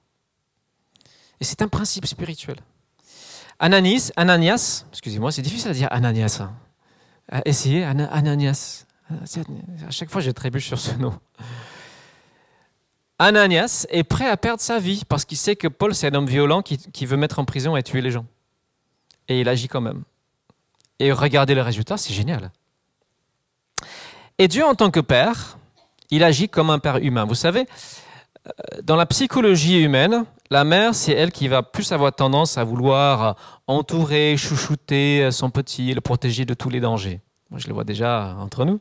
Et 1.39 1.43
c'est 1.43 1.61
un 1.61 1.67
principe 1.67 2.05
spirituel. 2.05 2.57
Ananis, 3.59 4.11
Ananias, 4.15 4.85
excusez-moi, 4.91 5.31
c'est 5.31 5.41
difficile 5.41 5.71
à 5.71 5.73
dire 5.73 5.87
Ananias. 5.91 6.41
Hein. 6.41 7.41
Essayez, 7.45 7.83
Ananias. 7.83 8.85
À 9.09 9.91
chaque 9.91 10.09
fois, 10.09 10.21
je 10.21 10.31
trébuche 10.31 10.67
sur 10.67 10.79
ce 10.79 10.93
nom. 10.95 11.17
Ananias 13.19 13.85
est 13.89 14.03
prêt 14.03 14.27
à 14.27 14.37
perdre 14.37 14.61
sa 14.61 14.79
vie 14.79 15.03
parce 15.07 15.23
qu'il 15.25 15.37
sait 15.37 15.55
que 15.55 15.67
Paul, 15.67 15.93
c'est 15.93 16.07
un 16.07 16.13
homme 16.15 16.25
violent 16.25 16.61
qui, 16.61 17.05
veut 17.05 17.17
mettre 17.17 17.39
en 17.39 17.45
prison 17.45 17.77
et 17.77 17.83
tuer 17.83 18.01
les 18.01 18.11
gens. 18.11 18.25
Et 19.27 19.39
il 19.39 19.47
agit 19.47 19.67
quand 19.67 19.81
même. 19.81 20.03
Et 20.99 21.11
regardez 21.11 21.55
le 21.55 21.61
résultat, 21.61 21.97
c'est 21.97 22.13
génial. 22.13 22.51
Et 24.37 24.47
Dieu, 24.47 24.65
en 24.65 24.75
tant 24.75 24.91
que 24.91 24.99
père, 24.99 25.57
il 26.09 26.23
agit 26.23 26.49
comme 26.49 26.69
un 26.69 26.79
père 26.79 26.97
humain. 26.97 27.25
Vous 27.25 27.35
savez, 27.35 27.65
euh, 28.47 28.51
dans 28.83 28.95
la 28.95 29.05
psychologie 29.05 29.81
humaine, 29.81 30.25
la 30.49 30.63
mère, 30.63 30.93
c'est 30.93 31.13
elle 31.13 31.31
qui 31.31 31.47
va 31.47 31.63
plus 31.63 31.91
avoir 31.91 32.13
tendance 32.13 32.57
à 32.57 32.63
vouloir 32.63 33.35
entourer, 33.67 34.35
chouchouter 34.37 35.31
son 35.31 35.49
petit, 35.49 35.93
le 35.93 36.01
protéger 36.01 36.45
de 36.45 36.53
tous 36.53 36.69
les 36.69 36.79
dangers. 36.79 37.21
Moi, 37.49 37.59
je 37.59 37.67
le 37.67 37.73
vois 37.73 37.83
déjà 37.83 38.35
entre 38.39 38.65
nous. 38.65 38.79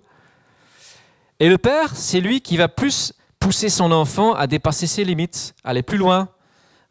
Et 1.41 1.49
le 1.49 1.59
père, 1.59 1.95
c'est 1.95 2.21
lui 2.21 2.41
qui 2.41 2.57
va 2.57 2.69
plus 2.69 3.15
pousser 3.39 3.69
son 3.69 3.91
enfant 3.91 4.35
à 4.35 4.47
dépasser 4.47 4.87
ses 4.87 5.05
limites, 5.05 5.55
à 5.65 5.71
aller 5.71 5.83
plus 5.83 5.99
loin, 5.99 6.29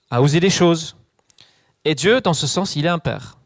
à 0.09 0.21
oser 0.21 0.39
des 0.39 0.49
choses. 0.49 0.97
Et 1.85 1.95
Dieu, 1.95 2.21
dans 2.21 2.33
ce 2.33 2.47
sens, 2.47 2.75
il 2.75 2.85
est 2.85 2.89
un 2.89 2.99
Père. 2.99 3.37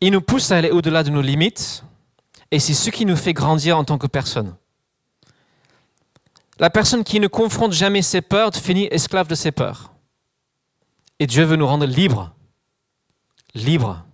Il 0.00 0.12
nous 0.12 0.20
pousse 0.20 0.50
à 0.50 0.56
aller 0.56 0.70
au-delà 0.70 1.02
de 1.02 1.10
nos 1.10 1.22
limites, 1.22 1.84
et 2.50 2.58
c'est 2.58 2.74
ce 2.74 2.90
qui 2.90 3.06
nous 3.06 3.16
fait 3.16 3.32
grandir 3.32 3.78
en 3.78 3.84
tant 3.84 3.96
que 3.96 4.06
personne. 4.06 4.56
La 6.58 6.70
personne 6.70 7.04
qui 7.04 7.20
ne 7.20 7.26
confronte 7.26 7.72
jamais 7.72 8.02
ses 8.02 8.22
peurs 8.22 8.54
finit 8.54 8.88
esclave 8.90 9.28
de 9.28 9.34
ses 9.34 9.52
peurs. 9.52 9.92
Et 11.18 11.26
Dieu 11.26 11.44
veut 11.44 11.56
nous 11.56 11.66
rendre 11.66 11.84
libres. 11.84 12.34
Libres. 13.54 14.04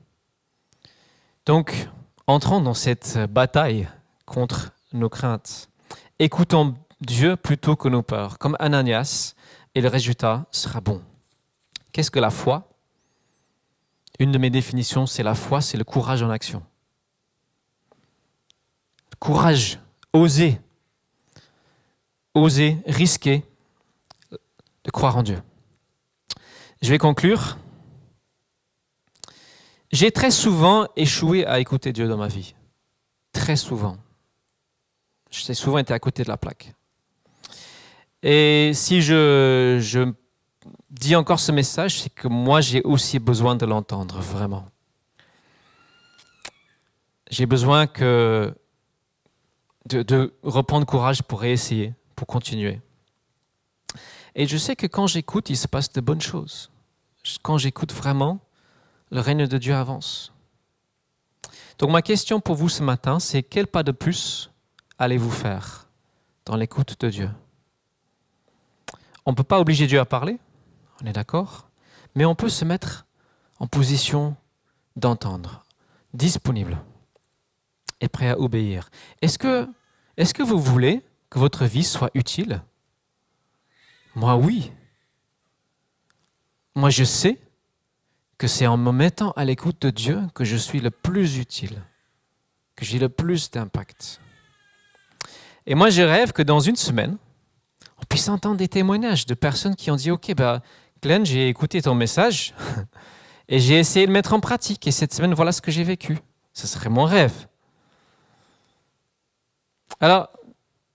Donc, 1.46 1.88
entrons 2.26 2.60
dans 2.60 2.74
cette 2.74 3.18
bataille 3.30 3.88
contre 4.26 4.72
nos 4.92 5.08
craintes. 5.08 5.68
Écoutons 6.18 6.74
Dieu 7.00 7.36
plutôt 7.36 7.76
que 7.76 7.88
nos 7.88 8.02
peurs, 8.02 8.38
comme 8.38 8.56
Ananias, 8.60 9.34
et 9.74 9.80
le 9.80 9.88
résultat 9.88 10.46
sera 10.50 10.80
bon. 10.80 11.02
Qu'est-ce 11.92 12.10
que 12.10 12.20
la 12.20 12.30
foi? 12.30 12.68
Une 14.18 14.30
de 14.30 14.38
mes 14.38 14.50
définitions, 14.50 15.06
c'est 15.06 15.22
la 15.22 15.34
foi, 15.34 15.60
c'est 15.60 15.76
le 15.76 15.84
courage 15.84 16.22
en 16.22 16.30
action. 16.30 16.62
Courage, 19.18 19.78
oser, 20.12 20.60
oser, 22.34 22.78
risquer 22.86 23.42
de 24.30 24.90
croire 24.90 25.16
en 25.16 25.22
Dieu. 25.22 25.40
Je 26.80 26.90
vais 26.90 26.98
conclure. 26.98 27.58
J'ai 29.92 30.10
très 30.10 30.30
souvent 30.30 30.88
échoué 30.96 31.46
à 31.46 31.60
écouter 31.60 31.92
Dieu 31.92 32.08
dans 32.08 32.16
ma 32.16 32.28
vie. 32.28 32.54
Très 33.32 33.56
souvent. 33.56 33.98
J'ai 35.30 35.54
souvent 35.54 35.78
été 35.78 35.94
à 35.94 35.98
côté 35.98 36.22
de 36.24 36.28
la 36.28 36.36
plaque. 36.36 36.74
Et 38.22 38.72
si 38.74 39.02
je, 39.02 40.12
dis 40.90 41.16
encore 41.16 41.40
ce 41.40 41.50
message, 41.50 42.00
c'est 42.00 42.10
que 42.10 42.28
moi, 42.28 42.60
j'ai 42.60 42.82
aussi 42.82 43.18
besoin 43.18 43.56
de 43.56 43.66
l'entendre, 43.66 44.20
vraiment. 44.20 44.66
J'ai 47.30 47.46
besoin 47.46 47.86
que 47.86 48.54
de, 49.86 50.32
reprendre 50.42 50.86
courage 50.86 51.22
pour 51.22 51.40
réessayer, 51.40 51.94
continuer. 52.26 52.80
Et 54.34 54.46
je 54.46 54.56
sais 54.56 54.76
que 54.76 54.86
quand 54.86 55.06
j'écoute, 55.06 55.50
il 55.50 55.56
se 55.56 55.68
passe 55.68 55.92
de 55.92 56.00
bonnes 56.00 56.20
choses. 56.20 56.70
Quand 57.42 57.58
j'écoute 57.58 57.92
vraiment, 57.92 58.40
le 59.10 59.20
règne 59.20 59.46
de 59.46 59.58
Dieu 59.58 59.74
avance. 59.74 60.32
Donc 61.78 61.90
ma 61.90 62.02
question 62.02 62.40
pour 62.40 62.56
vous 62.56 62.68
ce 62.68 62.82
matin, 62.82 63.18
c'est 63.18 63.42
quel 63.42 63.66
pas 63.66 63.82
de 63.82 63.92
plus 63.92 64.50
allez-vous 64.98 65.30
faire 65.30 65.88
dans 66.46 66.56
l'écoute 66.56 67.00
de 67.00 67.10
Dieu? 67.10 67.30
On 69.26 69.32
ne 69.32 69.36
peut 69.36 69.44
pas 69.44 69.60
obliger 69.60 69.86
Dieu 69.86 70.00
à 70.00 70.04
parler, 70.04 70.38
on 71.02 71.06
est 71.06 71.12
d'accord, 71.12 71.68
mais 72.14 72.24
on 72.24 72.34
peut 72.34 72.48
se 72.48 72.64
mettre 72.64 73.06
en 73.58 73.66
position 73.66 74.36
d'entendre, 74.96 75.64
disponible 76.14 76.78
et 78.00 78.08
prêt 78.08 78.30
à 78.30 78.38
obéir. 78.38 78.90
Est-ce 79.20 79.38
que, 79.38 79.68
est 80.16 80.32
que 80.32 80.42
vous 80.42 80.58
voulez 80.58 81.04
que 81.32 81.38
votre 81.38 81.64
vie 81.64 81.82
soit 81.82 82.10
utile? 82.12 82.62
Moi, 84.14 84.36
oui. 84.36 84.70
Moi, 86.74 86.90
je 86.90 87.04
sais 87.04 87.38
que 88.36 88.46
c'est 88.46 88.66
en 88.66 88.76
me 88.76 88.92
mettant 88.92 89.30
à 89.30 89.46
l'écoute 89.46 89.80
de 89.80 89.88
Dieu 89.88 90.20
que 90.34 90.44
je 90.44 90.58
suis 90.58 90.80
le 90.80 90.90
plus 90.90 91.38
utile, 91.38 91.82
que 92.76 92.84
j'ai 92.84 92.98
le 92.98 93.08
plus 93.08 93.50
d'impact. 93.50 94.20
Et 95.64 95.74
moi, 95.74 95.88
je 95.88 96.02
rêve 96.02 96.32
que 96.32 96.42
dans 96.42 96.60
une 96.60 96.76
semaine, 96.76 97.16
on 97.96 98.04
puisse 98.04 98.28
entendre 98.28 98.58
des 98.58 98.68
témoignages 98.68 99.24
de 99.24 99.32
personnes 99.32 99.74
qui 99.74 99.90
ont 99.90 99.96
dit, 99.96 100.10
OK, 100.10 100.34
bah, 100.34 100.60
Glenn, 101.00 101.24
j'ai 101.24 101.48
écouté 101.48 101.80
ton 101.80 101.94
message 101.94 102.52
et 103.48 103.58
j'ai 103.58 103.78
essayé 103.78 104.04
de 104.04 104.10
le 104.10 104.14
mettre 104.14 104.34
en 104.34 104.40
pratique. 104.40 104.86
Et 104.86 104.90
cette 104.90 105.14
semaine, 105.14 105.32
voilà 105.32 105.52
ce 105.52 105.62
que 105.62 105.70
j'ai 105.70 105.84
vécu. 105.84 106.18
Ce 106.52 106.66
serait 106.66 106.90
mon 106.90 107.04
rêve. 107.04 107.46
Alors, 109.98 110.28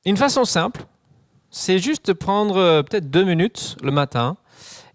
une 0.07 0.17
façon 0.17 0.45
simple, 0.45 0.85
c'est 1.51 1.79
juste 1.79 2.07
de 2.07 2.13
prendre 2.13 2.57
euh, 2.57 2.81
peut-être 2.81 3.09
deux 3.09 3.25
minutes 3.25 3.75
le 3.81 3.91
matin 3.91 4.37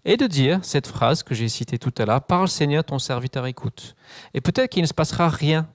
et 0.05 0.17
de 0.17 0.25
dire 0.27 0.59
cette 0.63 0.87
phrase 0.87 1.21
que 1.21 1.35
j'ai 1.35 1.49
citée 1.49 1.77
tout 1.77 1.93
à 1.99 2.05
l'heure, 2.05 2.23
Parle 2.23 2.47
Seigneur, 2.47 2.83
ton 2.83 2.99
serviteur 2.99 3.45
écoute. 3.45 3.95
Et 4.33 4.41
peut-être 4.41 4.71
qu'il 4.71 4.81
ne 4.81 4.87
se 4.87 4.93
passera 4.93 5.29
rien. 5.29 5.67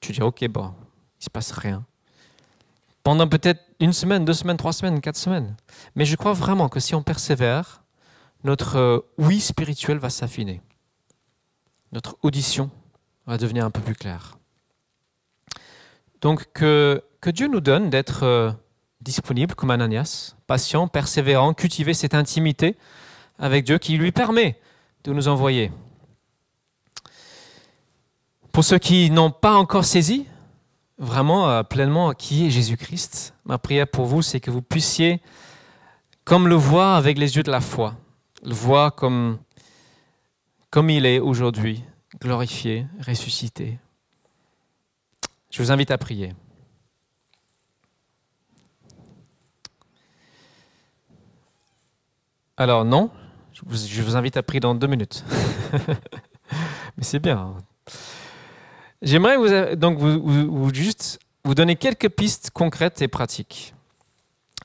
Tu 0.00 0.12
dis, 0.12 0.22
ok, 0.22 0.46
bon, 0.48 0.66
il 0.66 1.20
ne 1.20 1.24
se 1.24 1.30
passe 1.30 1.50
rien. 1.50 1.84
Pendant 3.02 3.28
peut-être 3.28 3.60
une 3.80 3.92
semaine, 3.92 4.24
deux 4.24 4.34
semaines, 4.34 4.56
trois 4.56 4.72
semaines, 4.72 5.00
quatre 5.00 5.16
semaines. 5.16 5.56
Mais 5.96 6.04
je 6.04 6.16
crois 6.16 6.32
vraiment 6.32 6.68
que 6.68 6.80
si 6.80 6.94
on 6.94 7.02
persévère, 7.02 7.82
notre 8.44 8.76
euh, 8.78 9.00
oui 9.18 9.40
spirituel 9.40 9.98
va 9.98 10.10
s'affiner. 10.10 10.62
Notre 11.90 12.16
audition 12.22 12.70
va 13.26 13.36
devenir 13.36 13.64
un 13.64 13.70
peu 13.70 13.80
plus 13.80 13.94
claire. 13.94 14.38
Donc 16.20 16.46
que, 16.52 17.02
que 17.20 17.30
Dieu 17.30 17.48
nous 17.48 17.60
donne 17.60 17.90
d'être 17.90 18.24
euh, 18.24 18.52
disponible 19.00 19.54
comme 19.54 19.70
Ananias, 19.70 20.34
patient, 20.46 20.88
persévérant, 20.88 21.54
cultiver 21.54 21.94
cette 21.94 22.14
intimité 22.14 22.76
avec 23.38 23.64
Dieu 23.64 23.78
qui 23.78 23.96
lui 23.96 24.12
permet 24.12 24.58
de 25.04 25.12
nous 25.12 25.28
envoyer. 25.28 25.70
Pour 28.52 28.64
ceux 28.64 28.78
qui 28.78 29.10
n'ont 29.10 29.30
pas 29.30 29.54
encore 29.54 29.84
saisi 29.84 30.26
vraiment 30.98 31.50
euh, 31.50 31.62
pleinement 31.62 32.12
qui 32.14 32.46
est 32.46 32.50
Jésus-Christ, 32.50 33.34
ma 33.44 33.58
prière 33.58 33.86
pour 33.86 34.06
vous, 34.06 34.22
c'est 34.22 34.40
que 34.40 34.50
vous 34.50 34.62
puissiez, 34.62 35.20
comme 36.24 36.48
le 36.48 36.54
voir 36.54 36.96
avec 36.96 37.18
les 37.18 37.36
yeux 37.36 37.42
de 37.42 37.50
la 37.50 37.60
foi, 37.60 37.94
le 38.42 38.54
voir 38.54 38.94
comme, 38.94 39.38
comme 40.70 40.90
il 40.90 41.04
est 41.04 41.18
aujourd'hui, 41.18 41.84
glorifié, 42.20 42.86
ressuscité. 43.06 43.78
Je 45.50 45.62
vous 45.62 45.70
invite 45.70 45.90
à 45.90 45.98
prier. 45.98 46.34
Alors 52.56 52.84
non, 52.84 53.10
je 53.52 54.02
vous, 54.02 54.16
invite 54.16 54.36
à 54.36 54.42
prier 54.42 54.60
dans 54.60 54.74
deux 54.74 54.86
minutes. 54.86 55.24
Mais 56.96 57.02
c'est 57.02 57.18
bien. 57.18 57.54
J'aimerais 59.02 59.36
vous, 59.36 59.76
donc 59.76 59.98
vous, 59.98 60.72
juste 60.72 61.18
vous 61.44 61.54
donner 61.54 61.76
quelques 61.76 62.08
pistes 62.08 62.50
concrètes 62.50 63.02
et 63.02 63.08
pratiques. 63.08 63.74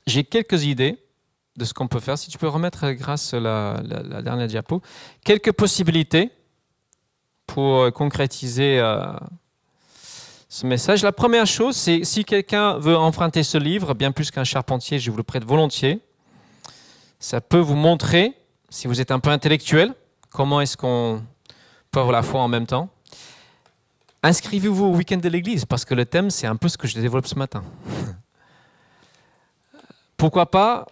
J'ai 0.07 0.23
quelques 0.23 0.63
idées 0.63 0.97
de 1.57 1.65
ce 1.65 1.73
qu'on 1.73 1.87
peut 1.87 1.99
faire. 1.99 2.17
Si 2.17 2.29
tu 2.29 2.37
peux 2.37 2.47
remettre, 2.47 2.91
grâce 2.91 3.33
à 3.33 3.39
la, 3.39 3.81
dernière 4.21 4.47
diapo, 4.47 4.81
quelques 5.25 5.51
possibilités 5.51 6.31
pour 7.45 7.91
concrétiser 7.91 8.79
euh, 8.79 9.03
ce 10.47 10.65
message. 10.65 11.03
La 11.03 11.11
première 11.11 11.45
chose, 11.45 11.75
c'est 11.75 12.05
si 12.05 12.23
quelqu'un 12.23 12.77
veut 12.77 12.97
emprunter 12.97 13.43
ce 13.43 13.57
livre, 13.57 13.93
bien 13.93 14.13
plus 14.13 14.31
qu'un 14.31 14.45
charpentier, 14.45 14.97
je 14.97 15.11
vous 15.11 15.17
le 15.17 15.23
prête 15.23 15.43
volontiers. 15.43 16.01
Ça 17.21 17.39
peut 17.39 17.59
vous 17.59 17.75
montrer, 17.75 18.35
si 18.69 18.87
vous 18.87 18.99
êtes 18.99 19.11
un 19.11 19.19
peu 19.19 19.29
intellectuel, 19.29 19.93
comment 20.31 20.59
est-ce 20.59 20.75
qu'on 20.75 21.23
peut 21.91 21.99
avoir 21.99 22.13
la 22.13 22.23
foi 22.23 22.41
en 22.41 22.47
même 22.47 22.65
temps. 22.65 22.89
Inscrivez-vous 24.23 24.85
au 24.85 24.95
week-end 24.95 25.17
de 25.17 25.29
l'église, 25.29 25.65
parce 25.65 25.85
que 25.85 25.93
le 25.93 26.05
thème, 26.05 26.31
c'est 26.31 26.47
un 26.47 26.55
peu 26.55 26.67
ce 26.67 26.79
que 26.79 26.87
je 26.87 26.99
développe 26.99 27.27
ce 27.27 27.35
matin. 27.35 27.63
Pourquoi 30.17 30.49
pas, 30.49 30.87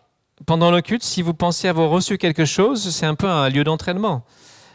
pendant 0.45 0.69
le 0.69 0.81
culte, 0.81 1.03
si 1.03 1.23
vous 1.23 1.33
pensez 1.33 1.67
avoir 1.67 1.89
reçu 1.89 2.19
quelque 2.19 2.45
chose, 2.45 2.91
c'est 2.91 3.07
un 3.07 3.15
peu 3.15 3.27
un 3.27 3.49
lieu 3.49 3.63
d'entraînement. 3.63 4.23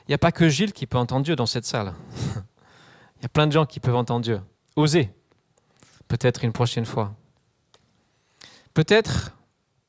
Il 0.09 0.11
n'y 0.11 0.15
a 0.17 0.19
pas 0.19 0.33
que 0.33 0.49
Gilles 0.49 0.73
qui 0.73 0.89
peut 0.89 0.99
entendre 0.99 1.25
Dieu 1.25 1.37
dans 1.37 1.47
cette 1.47 1.67
salle. 1.67 1.95
Il 3.19 3.23
y 3.23 3.27
a 3.27 3.29
plein 3.29 3.47
de 3.47 3.53
gens 3.53 3.65
qui 3.65 3.79
peuvent 3.79 3.95
entendre 3.95 4.23
Dieu. 4.23 4.41
Osez. 4.75 5.09
Peut-être 6.09 6.43
une 6.43 6.53
prochaine 6.53 6.85
fois. 6.85 7.15
Peut-être 8.75 9.31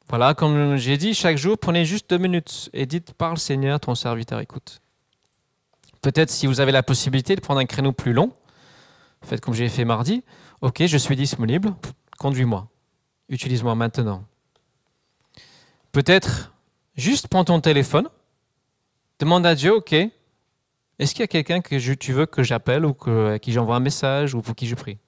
voilà, 0.08 0.36
comme 0.36 0.78
j'ai 0.78 0.98
dit, 0.98 1.14
chaque 1.16 1.38
jour, 1.38 1.58
prenez 1.58 1.84
juste 1.84 2.10
deux 2.10 2.20
minutes 2.20 2.70
et 2.74 2.86
dites 2.86 3.14
Parle 3.14 3.38
Seigneur, 3.38 3.80
ton 3.80 3.96
serviteur 3.96 4.40
écoute. 4.40 4.82
Peut-être 6.02 6.30
si 6.30 6.46
vous 6.46 6.60
avez 6.60 6.72
la 6.72 6.84
possibilité 6.84 7.36
de 7.36 7.42
prendre 7.42 7.60
un 7.60 7.66
créneau 7.66 7.92
plus 7.92 8.14
long, 8.14 8.32
faites 9.24 9.42
comme 9.42 9.56
j'ai 9.56 9.68
fait 9.68 9.86
mardi, 9.86 10.24
ok, 10.62 10.86
je 10.86 10.98
suis 10.98 11.16
disponible, 11.16 11.74
conduis-moi, 12.20 12.68
utilise-moi 13.30 13.74
maintenant. 13.74 14.24
Peut-être 15.92 16.54
juste 16.96 17.28
prends 17.28 17.44
ton 17.44 17.60
téléphone, 17.60 18.08
demande 19.18 19.46
à 19.48 19.56
Dieu, 19.56 19.74
ok, 19.74 19.94
est-ce 19.94 21.16
qu'il 21.16 21.22
y 21.22 21.24
a 21.24 21.28
quelqu'un 21.28 21.62
que 21.62 21.94
tu 21.96 22.14
veux 22.14 22.28
que 22.28 22.44
j'appelle 22.44 22.86
ou 22.86 22.96
à 23.10 23.40
qui 23.40 23.52
j'envoie 23.52 23.76
un 23.76 23.80
message 23.80 24.36
ou 24.36 24.44
pour 24.44 24.56
qui 24.56 24.68
je 24.68 24.76
prie? 24.76 25.00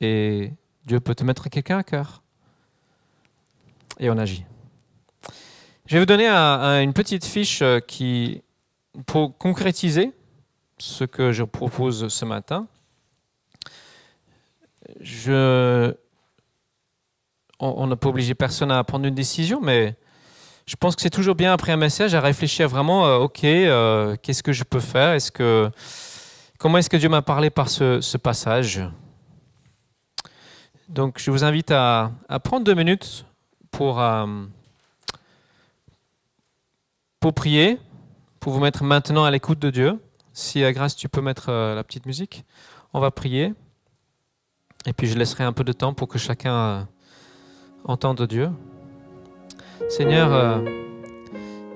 Et 0.00 0.52
Dieu 0.86 1.00
peut 1.00 1.16
te 1.16 1.24
mettre 1.24 1.48
quelqu'un 1.48 1.78
à 1.78 1.82
cœur 1.82 2.22
et 3.98 4.10
on 4.10 4.18
agit. 4.18 4.44
Je 5.88 5.94
vais 5.94 6.00
vous 6.00 6.06
donner 6.06 6.28
une 6.28 6.92
petite 6.92 7.24
fiche 7.24 7.62
euh, 7.62 7.80
qui, 7.80 8.42
pour 9.06 9.38
concrétiser 9.38 10.12
ce 10.76 11.04
que 11.04 11.32
je 11.32 11.44
propose 11.44 12.08
ce 12.08 12.24
matin. 12.26 12.66
On 17.58 17.86
n'a 17.86 17.96
pas 17.96 18.08
obligé 18.10 18.34
personne 18.34 18.70
à 18.70 18.84
prendre 18.84 19.06
une 19.06 19.14
décision, 19.14 19.62
mais 19.62 19.96
je 20.66 20.76
pense 20.76 20.94
que 20.94 21.00
c'est 21.00 21.08
toujours 21.08 21.34
bien 21.34 21.54
après 21.54 21.72
un 21.72 21.78
message 21.78 22.14
à 22.14 22.20
réfléchir 22.20 22.68
vraiment, 22.68 23.06
euh, 23.06 23.16
ok, 23.20 23.44
euh, 23.44 24.14
qu'est-ce 24.22 24.42
que 24.42 24.52
je 24.52 24.64
peux 24.64 24.80
faire? 24.80 25.16
Comment 26.58 26.78
est-ce 26.78 26.90
que 26.90 26.98
Dieu 26.98 27.08
m'a 27.08 27.22
parlé 27.22 27.48
par 27.48 27.70
ce, 27.70 28.16
passage? 28.18 28.82
Donc, 30.90 31.18
je 31.18 31.30
vous 31.30 31.44
invite 31.44 31.70
à 31.70 32.12
prendre 32.44 32.64
deux 32.64 32.74
minutes 32.74 33.24
pour, 33.78 34.00
euh, 34.00 34.26
pour 37.20 37.32
prier, 37.32 37.78
pour 38.40 38.52
vous 38.52 38.58
mettre 38.58 38.82
maintenant 38.82 39.24
à 39.24 39.30
l'écoute 39.30 39.60
de 39.60 39.70
Dieu. 39.70 40.00
Si 40.32 40.64
à 40.64 40.72
grâce 40.72 40.96
tu 40.96 41.08
peux 41.08 41.20
mettre 41.20 41.48
euh, 41.48 41.76
la 41.76 41.84
petite 41.84 42.04
musique, 42.04 42.44
on 42.92 42.98
va 42.98 43.12
prier. 43.12 43.54
Et 44.84 44.92
puis 44.92 45.06
je 45.06 45.16
laisserai 45.16 45.44
un 45.44 45.52
peu 45.52 45.62
de 45.62 45.70
temps 45.72 45.94
pour 45.94 46.08
que 46.08 46.18
chacun 46.18 46.54
euh, 46.54 46.82
entende 47.84 48.20
Dieu. 48.22 48.50
Seigneur, 49.88 50.60